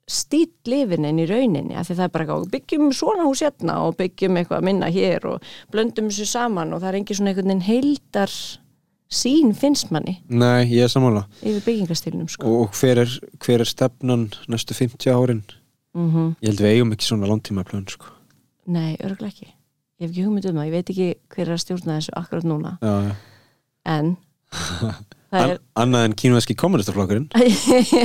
[0.05, 3.97] stíl lifinin í rauninni af því það er bara eitthvað, byggjum svona hús hérna og
[3.97, 6.75] byggjum eitthvað minna hér og blöndum þessu saman.
[6.75, 8.35] Og það er engin svona einhvern veginn heildar
[9.15, 10.19] sín finnst manni.
[10.29, 11.25] Nei, ég er sammála.
[11.41, 12.53] Yfir byggingastílnum sko.
[12.61, 15.43] og hver er, hver er stefnan næstu 50 árin?
[15.95, 18.11] Mm ég held við eigum ekki svona langtíma plön sko.
[18.67, 19.53] Nei, örgulega ekki
[19.95, 22.47] Ég hef ekki hugmynd um það, ég veit ekki hver er að stjórna þessu akkurat
[22.49, 22.71] núna.
[22.83, 23.13] Já, já.
[23.95, 24.09] en
[25.35, 27.25] An, er annað en kínveski kommunistaflokkurinn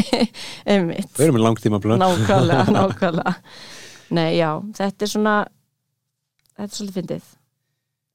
[0.71, 1.11] einmitt.
[1.15, 3.35] Við erum með langtíma plön nákvæmlega, nákvæmlega.
[4.17, 5.35] Nei, já, þetta er svona
[6.57, 7.29] þetta er svolítið fyndið.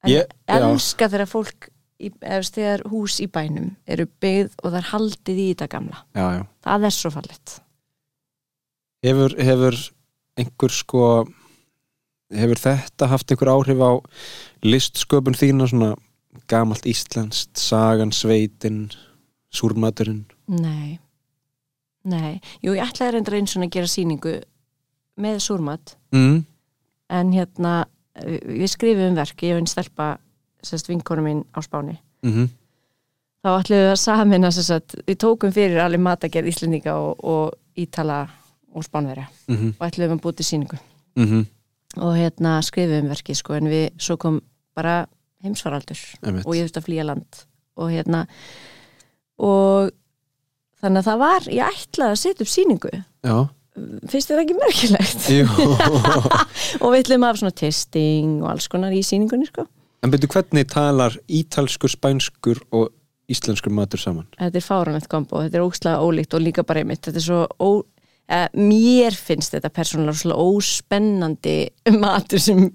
[0.06, 1.70] En elska þegar fólk
[2.00, 6.04] í, eða þegar hús í bænum eru byggð og það er haldið í þetta gamla.
[6.16, 6.28] Já,
[6.68, 7.58] það er svo fallet
[9.06, 9.80] Hefur, hefur
[10.40, 11.02] einhver sko
[12.40, 13.92] hefur þetta haft einhver áhrif á
[14.66, 15.94] listsköpun þína svona
[16.52, 18.90] gamalt íslenskt, sagan, sveitin
[19.56, 20.26] súrmaturinn?
[20.52, 21.00] Nei,
[22.04, 22.42] nei.
[22.62, 24.36] Jú, ég ætlaði reyndar eins og að gera sýningu
[25.22, 25.98] með súrmat.
[26.16, 26.44] Mm.
[27.10, 27.86] en hérna
[28.26, 30.16] við við skrifum verk, ég hef einn stelpa
[30.66, 32.00] sérst vinkonu mín á Spáni.
[32.26, 32.50] Mm
[33.46, 38.24] þá ætlum við að samina sérst, við tókum fyrir alveg matagerð Íslendinga og, og Ítala
[38.74, 39.28] og Spánverja.
[39.48, 39.76] -hmm.
[39.78, 40.78] og ætlum við að búti sýningu.
[41.16, 41.46] Mm
[41.98, 44.40] og hérna skrifum verkið sko en við svo kom
[44.76, 45.04] bara
[45.46, 46.46] heimsfaraldur Einmitt.
[46.46, 47.44] og ég þurfti að flýja land
[47.76, 48.26] og hérna
[49.42, 49.94] og
[50.82, 52.92] þannig að það var, ég ætlaði að setja upp sýningu.
[53.26, 53.38] Já,
[54.12, 55.26] finnst þér það ekki merkilegt?
[56.84, 59.66] Og við ætlum hafa svona testing og alls konar í sýningunni sko.
[60.06, 62.92] En byrju, hvernig talar ítalskur, spænskur og
[63.32, 64.28] íslenskur matur saman?
[64.38, 67.40] þetta er fáranlegt kombo, þetta er ógslag ólíkt og líka bara einmitt, þetta er svo
[67.58, 67.70] ó,
[68.58, 71.58] mér finnst þetta persónulega svona óspennandi
[72.04, 72.66] matur sem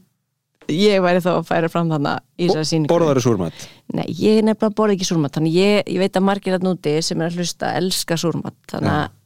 [0.71, 2.91] ég væri þá að færa fram þannig í þessari sýningu.
[2.93, 3.65] Borðaru súrmat?
[3.97, 7.21] Nei, ég nefnilega borða ekki súrmat þannig ég, ég veit að margir að núti sem
[7.21, 9.17] er að hlusta elska súrmat þannig að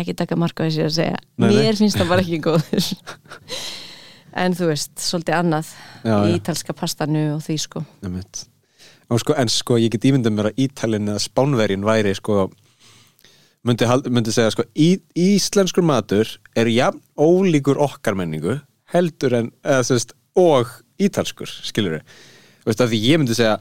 [0.00, 1.20] ekki taka marka sér að segja.
[1.36, 1.58] Nei, nei.
[1.58, 2.90] mér finnst það bara ekki góður.
[4.40, 5.72] En þú veist, svolítið annað
[6.06, 7.82] Já, í ítalska pastanu og því sko.
[9.18, 12.44] Sko, en sko, ég get ímyndað mér að Ítalinn eða Spánverjinn væri sko
[13.66, 18.58] myndi, myndi segja sko í, íslenskur matur er jafn ólíkur okkar menningu
[18.94, 22.00] heldur en eða, sest, og ítalskur, skilur
[22.66, 23.60] við því ég myndi segja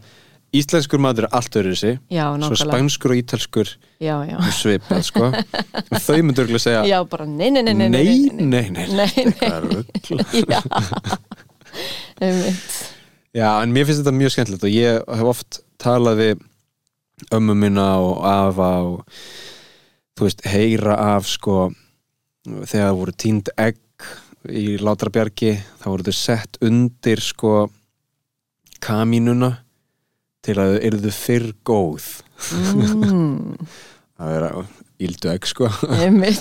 [0.49, 1.91] Íslenskur maður er allt öðru þessi
[2.41, 3.69] Svo spænskur og ítalskur
[4.01, 4.37] já, já.
[4.57, 5.27] Svipað sko.
[5.93, 7.89] Þau myndur ekki að segja já, bara, Nei, nei, nei Nei,
[8.33, 9.09] nei, nei, nei.
[13.29, 16.39] Já, en mér finnst þetta mjög skemmtilegt og ég hef oft talað við
[17.35, 19.21] ömmu mína og afa og
[20.19, 21.69] þú veist, heyra af sko
[22.67, 23.79] þegar voru tínd egg
[24.49, 27.53] í Látrabjargi þá voru þau sett undir sko
[28.83, 29.51] kamínuna
[30.43, 32.05] til að þau yrðu fyrr góð.
[32.55, 33.57] Mm,
[34.19, 34.45] það er
[35.07, 35.71] íldu egg sko.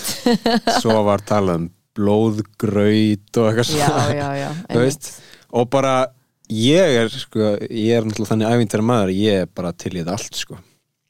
[0.82, 1.66] Svo var talað um
[1.98, 4.04] blóðgraut og eitthvað svona.
[4.14, 5.10] já, já þú veist
[5.58, 5.94] og bara
[6.52, 9.98] ég er sko, ég er náttúrulega þannig æfintæra maður að ég er bara til í
[10.00, 10.58] þetta allt sko.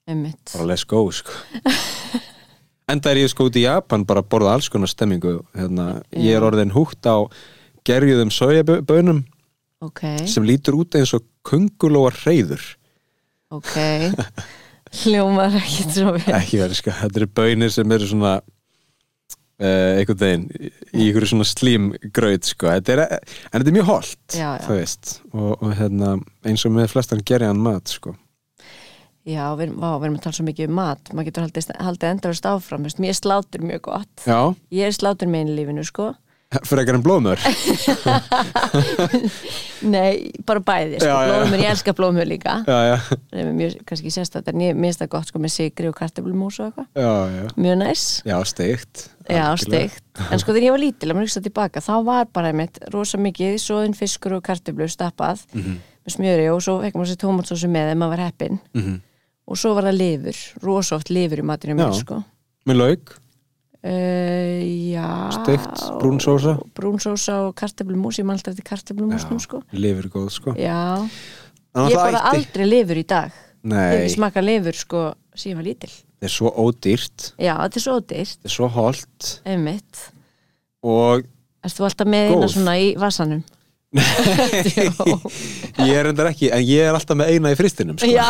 [0.09, 0.41] Einmitt.
[0.55, 1.37] Bara let's go sko
[2.93, 6.39] enda er ég sko út í Japan bara að borða alls konar stemmingu hérna, ég
[6.39, 7.29] er orðin húgt á
[7.89, 9.25] gerjuðum sojabönum
[9.85, 12.65] Ok, sem lítur út eins og kungulóar reyður
[13.55, 13.75] ok.
[15.05, 16.31] Hljómar ekki svo vel.
[16.33, 21.49] Ekki verið sko, þetta eru bönir sem eru svona uh, einhvern veginn í einhverju svona
[21.49, 24.39] slímgraut sko, þetta er, en þetta er mjög holdt
[25.33, 26.15] og, og hérna,
[26.49, 28.17] eins og með flestan gerjaðan mat sko
[29.29, 31.11] Já, við vá, við erum að tala svo mikið um mat.
[31.13, 33.01] Maður getur haldið, haldið endurist áfram veist.
[33.03, 34.15] mér slátur mjög gott.
[34.25, 34.39] Já,
[34.73, 36.07] ég er slátur með einu lífinu, sko.
[36.65, 37.43] Frekar en blóðmör.
[39.93, 42.55] Nei, bara bæði, sko, blóðumur ég elska blóðumur líka.
[42.65, 42.97] Já, já,
[43.53, 46.89] mjög, kannski sérstætt, en ég minnst það gott sko með sigri og kartöflumús og eitthvað.
[46.97, 47.45] Já, já.
[47.61, 48.05] Mjög næs,
[49.29, 50.01] Já, steikt.
[50.33, 53.21] En sko þegar ég var lítil, að maður hugsa tilbaka þá var bara einmitt rosa
[53.21, 55.77] mikið svoðin fiskur og kartöflu stappað Mhm,
[56.09, 58.95] með smjöri og svo fekk maður sér tómatsósu með þeim að vera heppin mhm.
[59.49, 62.21] Og svo var það lifur, rosa oft lifur í matinu mér, sko.
[62.69, 63.15] Með lauk?
[63.79, 65.07] Uh, já.
[65.39, 66.57] Steikt, brún sósa?
[66.77, 69.63] Brún sósa og kartöflumús Ég man alltaf eftir kartöflumúsnum sko.
[69.73, 70.55] Lifur góð sko.
[70.59, 70.99] Já,
[71.79, 73.31] ég bara aldrei lifur í dag.
[73.31, 75.05] Ég Nei, ekki smakað lifur sko
[75.39, 75.93] síðan ég var lítil.
[75.95, 77.27] Þetta er svo ódýrt.
[77.39, 80.07] Já, þetta er svo dyrt, Þetta er svo holdt
[80.89, 81.27] Og
[81.67, 83.41] Erst þú alltaf með eina svona í vasanum?
[85.89, 88.05] Ég er endar ekki En ég er alltaf með eina í fristinum sko.
[88.13, 88.27] Já,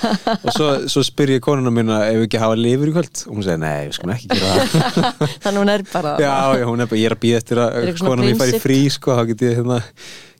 [0.46, 3.14] Og svo, svo spyr ég konuna mína Ef við ekki hafa lifur í kvöld?
[3.28, 4.96] Og hún segir, nei, við skulum ekki gera það.
[5.44, 7.70] Þannig hún er bara Já, já, hún er bara, ég er að býða eftir að
[8.00, 9.78] Konan mín fari í frí, sko Þá get ég hérna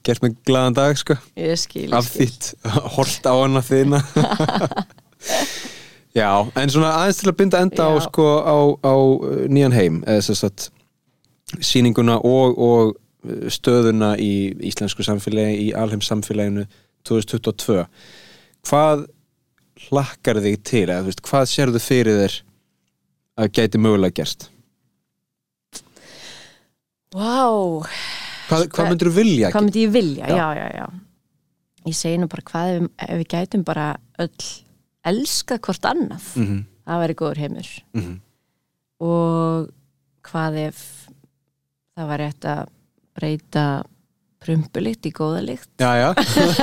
[0.06, 1.14] Gert mig glaðan dag, sko.
[1.38, 2.52] Ég skil, af þitt
[2.98, 4.02] holt á hana þina
[6.16, 9.98] Já, en svona aðeins til að binda enda á, sko, á, á uh, nýjan heim
[10.08, 10.70] eða sem sagt
[11.62, 12.94] sýninguna og, og
[13.52, 14.32] stöðuna í
[14.70, 16.66] íslensku samfélagi í alheims samfélaginu
[17.06, 17.86] 2022
[18.66, 19.06] hvað
[19.88, 22.36] hlakkar þig til eða þú veist, hvað sérðu fyrir þér
[23.36, 24.50] að gæti mögulega gerst
[27.16, 27.48] Vá,
[28.48, 30.28] hvað, hvað myndir þú vilja hvað myndi ég vilja?
[30.28, 30.36] Já.
[30.36, 30.86] Já, já, já.
[31.86, 33.86] Ég segi nú bara hvað ef, ef við gætum bara
[34.20, 34.48] öll
[35.06, 36.24] elska hvort annað.
[36.34, 37.68] mm -hmm, Það væri góður heimur.
[37.94, 38.20] mm -hmm.
[39.00, 39.68] Og
[40.22, 41.08] hvað ef
[41.96, 42.66] það var rétt að
[43.16, 43.66] breyta
[44.46, 45.68] prumpulikt í góða lykt?
[45.80, 46.08] já, já,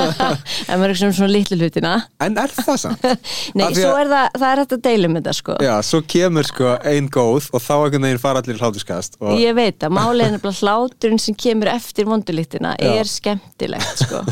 [0.69, 1.93] En maður er ekki svona litlu hlutina.
[2.23, 3.07] en er það samt?
[3.59, 5.55] Nei, er það, það er hægt að deila um þetta sko.
[5.65, 9.57] já, svo kemur sko ein góð og þá einhvern veginn fara allir hlátuskast og Ég
[9.57, 14.23] veit að málið er nefnilega hláturinn sem kemur eftir vondulíktina er skemmtilegt sko.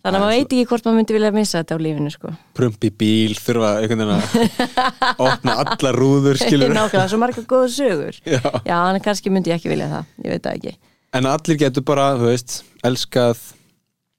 [0.00, 2.30] Þannig að maður veit ekki hvort maður myndi vilja missa þetta á lífinu sko.
[2.56, 7.68] prump í bíl þurfa einhvern veginn að opna allar rúður skilur Nákvæmlega, svo margar góða
[7.74, 8.40] sögur Já.
[8.64, 10.72] Já, en kannski myndi ég ekki vilja það Ég veit það ekki
[11.12, 13.38] en allir getur bara, þú veist, elskað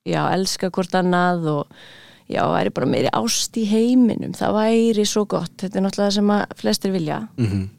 [0.08, 1.76] Já, elska hvort annað og
[2.32, 4.34] já, væri bara meiri ást í heiminum.
[4.38, 5.54] Það væri svo gott.
[5.62, 7.22] Þetta er náttúrulega það sem að flestir vilja.
[7.38, 7.70] Mm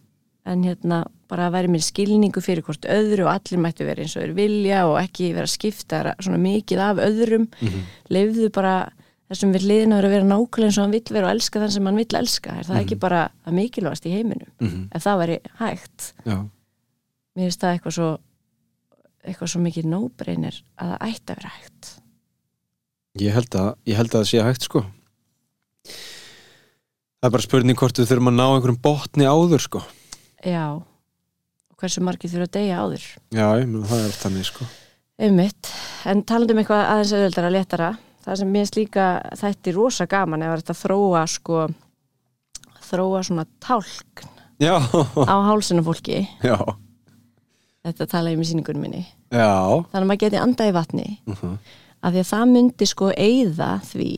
[0.42, 4.16] En hérna, bara að væri mér skilningu fyrir hvort öðru og allir mættu vera eins
[4.16, 7.44] og þeir vilja og ekki vera skipta svona mikið af öðrum.
[7.60, 7.84] Mhm.
[8.10, 8.90] Leifðu bara
[9.30, 11.86] þessum við liðin að vera nákvæmlega eins og hann vill vera og elska þann sem
[11.86, 12.58] hann vill elska.
[12.58, 14.50] Er það ekki bara að mikilvægast í heiminum?
[14.58, 14.88] -hmm.
[14.90, 16.12] Ef það væri hægt.
[16.26, 16.38] Já,
[17.36, 18.18] mér finnst það eitthvað svo
[19.22, 21.90] eitthvað svo mikið nóbreynir að það ætti að vera hægt.
[23.22, 24.84] Ég held að ég held að það sé hægt sko.
[27.22, 29.82] Það er bara spurning hvort við þurfum að ná einhverjum botni áður sko.
[30.42, 30.82] Já,
[31.78, 33.04] hversu margir þurfa að deyja áður.
[33.30, 34.66] Já, ég meina það er oft þannig sko.
[35.22, 35.70] Einmitt,
[36.08, 37.90] en talandi um eitthvað aðeins auðveldara, léttara,
[38.24, 39.06] það sem mér finnst líka
[39.38, 41.66] þætti rosa gaman ef þetta þróa sko
[42.92, 44.24] þróa svona tálk
[44.60, 46.24] já, á hálsinu fólki.
[46.42, 46.56] Já,
[47.86, 49.02] þetta tala ég með sýningunum minni.
[49.32, 49.50] Já.
[49.92, 51.08] Þannig að maður geti andað í vatni.
[51.26, 51.58] Uh -huh.
[52.02, 54.12] af því að það myndi sko eyða því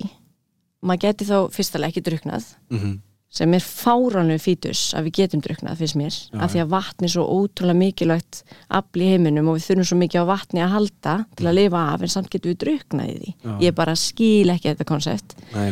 [0.84, 3.00] maður geti þá fyrstalega ekki druknað Mm
[3.34, 7.08] sem er fáránlega fítus að við getum druknað fyrst mér, Já, af því að vatni
[7.08, 8.42] er svo ótrúlega mikilvægt
[8.78, 11.82] afl í heiminum og við þurfum svo mikið á vatni að halda til að lifa
[11.90, 13.34] af en samt getum við druknað í því.
[13.34, 13.52] Já.
[13.64, 15.18] ég bara skil ekki þetta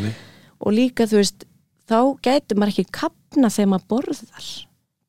[0.02, 0.12] nei.
[0.58, 1.46] og líka þú veist
[1.86, 4.50] þá getur maður ekki kapna þegar maður borðar.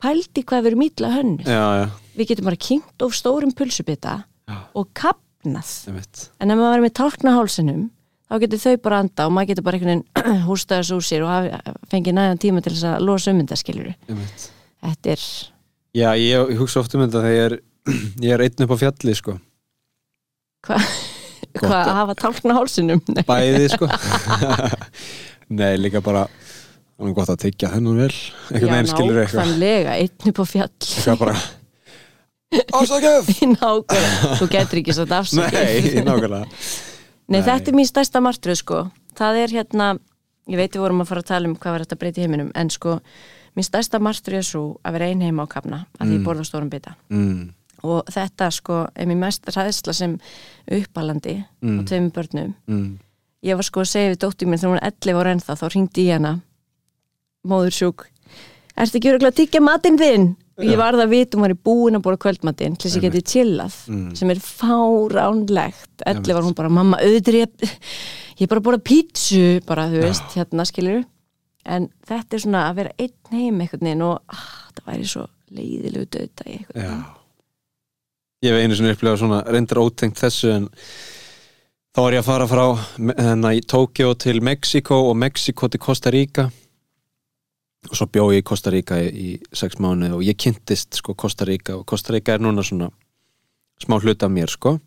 [0.04, 1.44] Pældi hvað við erum ítla hönnu.
[1.48, 1.86] Já, já,
[2.18, 6.96] við getum bara kynnt of stórum pulsubita já, og kapnað en ef maður er með
[7.00, 7.88] tálkna hálsinum
[8.30, 11.26] þá getur þau bara anda og maður getur bara einhvern veginn hústa þessu úr sér
[11.28, 13.88] og fengið næðan tíma til þess að losa um þetta
[14.20, 14.52] veit
[14.84, 15.26] þetta er,
[15.96, 17.58] já, ég, hugsa oft um þetta þegar ég er,
[18.36, 19.38] er einn upp á fjalli sko.
[20.64, 20.88] Hvað
[21.60, 23.02] hva, að hafa tálkna hálsinum?
[23.16, 23.24] Nei.
[23.28, 23.90] bæði sko.
[25.60, 28.14] Nei, líka bara það er gott að tyggja þennan vel.
[28.54, 29.52] Einhvern veginn skilur eitthvað.
[29.52, 30.72] nákvæmlega, einn upp á fjall.
[30.72, 31.36] Eitthvað bara
[32.74, 35.60] ásakef nákvæmlega, þú getur ekki svo afsakið.
[35.94, 36.48] Nei, nákvæmlega.
[37.28, 37.46] Nei, Nei.
[37.48, 38.80] þetta er mín stærsta martröð sko.
[39.18, 39.88] Það er hérna,
[40.52, 42.24] ég veit við vorum að fara að tala um hvað var þetta að breyta í
[42.26, 42.98] heiminum en sko,
[43.58, 46.46] mín stærsta martröð er svo að vera ein heima á kafna, að því ég borða
[46.50, 46.96] stórum bita.
[47.14, 47.52] Mm,
[47.84, 50.18] og þetta sko er mér mest ræðsla sem
[50.72, 51.80] uppalandi Mm.
[51.80, 52.54] og tveimur börnum.
[52.68, 52.98] Mm,
[53.44, 55.66] ég var sko að segja við dóttir minn þegar hún er 11 ára ennþá þá
[55.74, 56.34] ringdi ég hana.
[57.48, 58.06] Móður sjúk
[58.80, 60.28] ertu ekki örugglega að tyggja matinn þinn
[60.62, 63.14] ég var það að hún var í búin að bóra kvöldmatinn til þess að ég
[63.16, 64.16] geti chillað Mm.
[64.16, 66.04] sem er fáránlegt.
[66.06, 67.50] 11 var hún bara mamma auðvitað er ég
[68.38, 71.04] ég er bara að bóra pítsu bara þú veist hérna skilur
[71.66, 74.46] en þetta er svona að vera einn heim einhvern veginn og ah,
[74.76, 76.70] það væri svo leiðilegu döta í já.
[76.74, 77.04] veginn.
[78.44, 80.66] Ég hef einu sinni upplegað svona reyndar ótengt þessu en
[81.96, 82.66] þá var ég að fara frá
[83.16, 86.50] hérna í Tókjó til Mexiko og Mexiko til Costa Rica
[87.90, 91.16] og svo bjó ég í Costa Rica í, í sex mánuði og ég kynntist sko
[91.20, 92.90] Costa Rica og Costa Rica er núna svona
[93.82, 94.78] smá hluta af mér sko.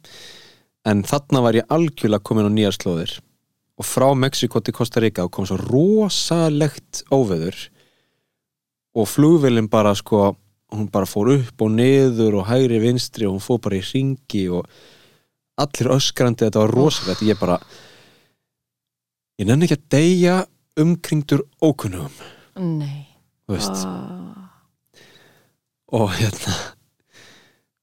[0.87, 3.17] En þarna var ég algjörlega komin á nýjar slóðir
[3.77, 7.59] og frá Mexiko til Costa Rica og kom svo rosalegt óveður
[8.97, 10.37] og flugvillin bara sko
[10.73, 14.47] hún bara fór upp og niður og hægri vinstri og hún fór bara í ringi
[14.49, 14.65] og
[15.61, 17.27] allir öskrandi þetta var rosalegt.
[17.27, 17.59] Ég bara
[19.37, 20.39] ég nenni ekki að deyja
[20.81, 23.05] umkringdur ókunnugum Nei.
[23.47, 23.85] Veist.
[23.87, 24.33] Oh.
[25.95, 26.55] og hérna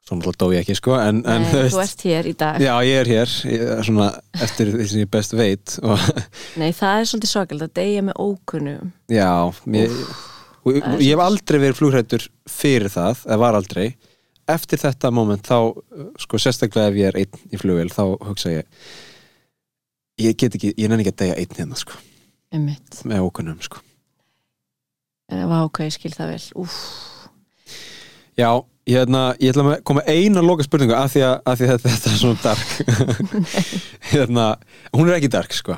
[0.03, 2.57] svo náttúrulega dó ég ekki sko en, en Nei, þú ert hér í dag.
[2.59, 4.09] Já ég er hér ég, er svona
[4.43, 6.01] eftir því sem ég best veit og
[6.59, 9.29] Nei, það er svolítið svakald að deyja með ókunnum já
[9.63, 9.95] mér,
[10.65, 13.87] og, það ég hef aldrei verið flugrættur fyrir það, eða var aldrei.
[14.51, 15.57] Eftir þetta moment þá
[16.19, 18.67] sko sérstaklega ef ég er einn í flugvél þá hugsa ég
[20.19, 21.95] ég get ekki, ég nenni ekki að deyja einn hérna sko.
[22.53, 23.79] Um mitt með ókunnum sko
[25.31, 26.43] Það var ok, ég skil það vel.
[26.63, 26.77] Úf,
[28.39, 28.49] já,
[28.83, 32.09] Hérna, ég ætla að koma eina loka spurningu af því að, að því þetta, þetta
[32.09, 32.71] er svona dark.
[34.11, 34.47] Hérna,
[34.91, 35.77] hún er ekki dark sko.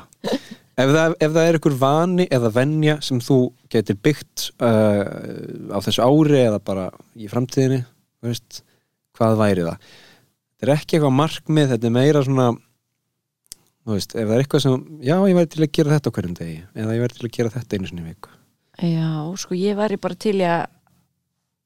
[0.76, 3.38] Ef það, ef það er ykkur vani eða venja sem þú
[3.72, 5.06] getur byggt uh,
[5.72, 7.84] á þessu ári eða bara í framtíðinni
[8.26, 8.64] veist,
[9.16, 9.86] hvað væri það?
[10.56, 12.50] Þetta er ekki eitthvað markmið þetta er meira svona
[13.88, 16.36] veist, ef það er eitthvað sem já, ég væri til að gera þetta á hverjum
[16.42, 18.35] degi eða ég væri til að gera þetta einu sinni viku
[18.82, 20.66] Já, sko ég væri bara til að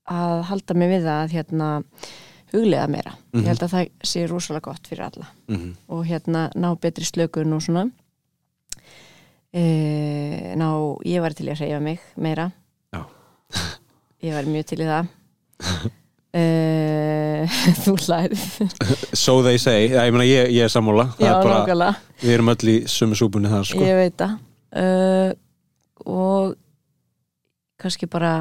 [0.10, 1.70] að halda mig við að hérna
[2.50, 3.14] huglega meira.
[3.32, 3.44] Mhm.
[3.44, 5.28] Ég held að það sé rosalega gott fyrir alla.
[5.48, 5.74] Mm -hmm.
[5.88, 7.90] og hérna ná betri slökun og svona.
[9.54, 12.52] E, ná, ég væri til að hreyfa mig meira.
[12.94, 13.04] Já.
[14.24, 15.08] Ég væri mjög til í það.
[16.34, 17.48] E,
[17.84, 21.14] Þú hlærið so they say, já, ég meina ég, ég er sammála.
[21.18, 21.96] Það Já, er bara, nákvæmlega.
[22.22, 23.80] við erum öll í sumu súpunni það sko.
[23.80, 24.36] Ég veit það.
[24.70, 25.32] Uh,
[26.06, 26.56] og
[27.80, 28.34] kannski bara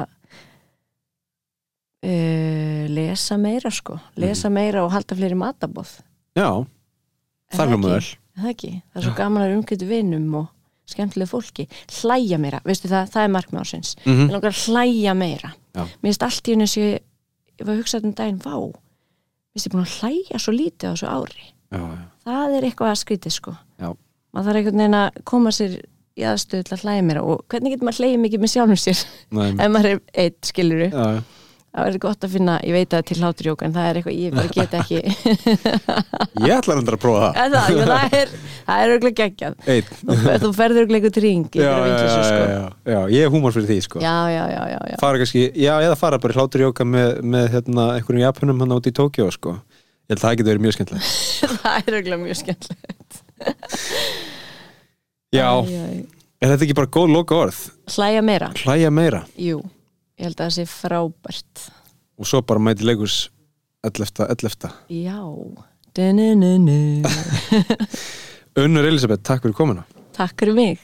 [2.03, 3.97] uh, lesa meira sko.
[4.19, 5.97] Lesa meira og halda fleiri matabóð
[6.37, 6.49] já,
[7.55, 7.97] það er vel.
[7.99, 10.47] Er það ekki, það er svo gaman að umkvæmdu vinum og
[10.89, 11.67] skemmtilega fólki.
[11.99, 15.51] Hlæja meira, veistu það, það er markmið ásins mm ég langar að hlæja meira.
[15.75, 15.83] Já.
[15.85, 17.03] mér finnst allt í henni sem ég,
[17.59, 20.53] ég var að hugsa þetta um daginn, vá mér finnst ég búin að hlæja svo
[20.55, 21.45] lítið á þessu ári.
[21.69, 21.83] Já.
[22.25, 23.55] það er eitthvað að skrítið sko.
[23.77, 23.89] Já.
[24.33, 25.75] maður þarf einhvern veginn að koma sér
[26.19, 27.25] í aðstöðu til að hlæja meira.
[27.25, 29.03] Og hvernig getur maður hlæja mikið með sjálfum sér?
[29.63, 31.21] Ef maður er eitt, skiluru já, já.
[31.69, 34.37] það er gott að finna, ég veit að til hláturjók en það er eitthvað, ég
[34.37, 35.01] bara get ekki.
[36.49, 37.35] Ég ætla að að prófa það.
[37.59, 38.31] Það, það er,
[38.69, 39.57] það er auðvitað geggjað.
[39.99, 42.39] Þú, þú ferður auðvitað eitthvað ring í já, sko.
[42.39, 42.61] já,
[42.93, 44.03] já, ég er húmor fyrir því sko.
[45.01, 48.95] Fara kannski, já, eða fara bara hláturjóka með, með hérna, einhverjum japunum hann út í
[48.95, 49.57] Tókjó sko.
[50.09, 51.13] ég held að það getur verið mjög skemmtilegt.
[51.59, 53.23] Það er auðvitað mjög skemmtilegt
[55.33, 55.71] já, Æ, æ.
[56.41, 57.59] er þetta ekki bara góð loka orð
[57.95, 59.57] hlæja meira, hlæja meira jú
[60.19, 61.55] ég held að það sé frábært
[62.19, 63.29] og svo bara mæti leikus
[63.85, 64.25] 11.
[64.27, 64.73] 11.
[64.91, 65.19] já.
[68.59, 69.83] Unnur Elisabeth, takk fyrir komuna
[70.15, 70.79] takk fyrir mig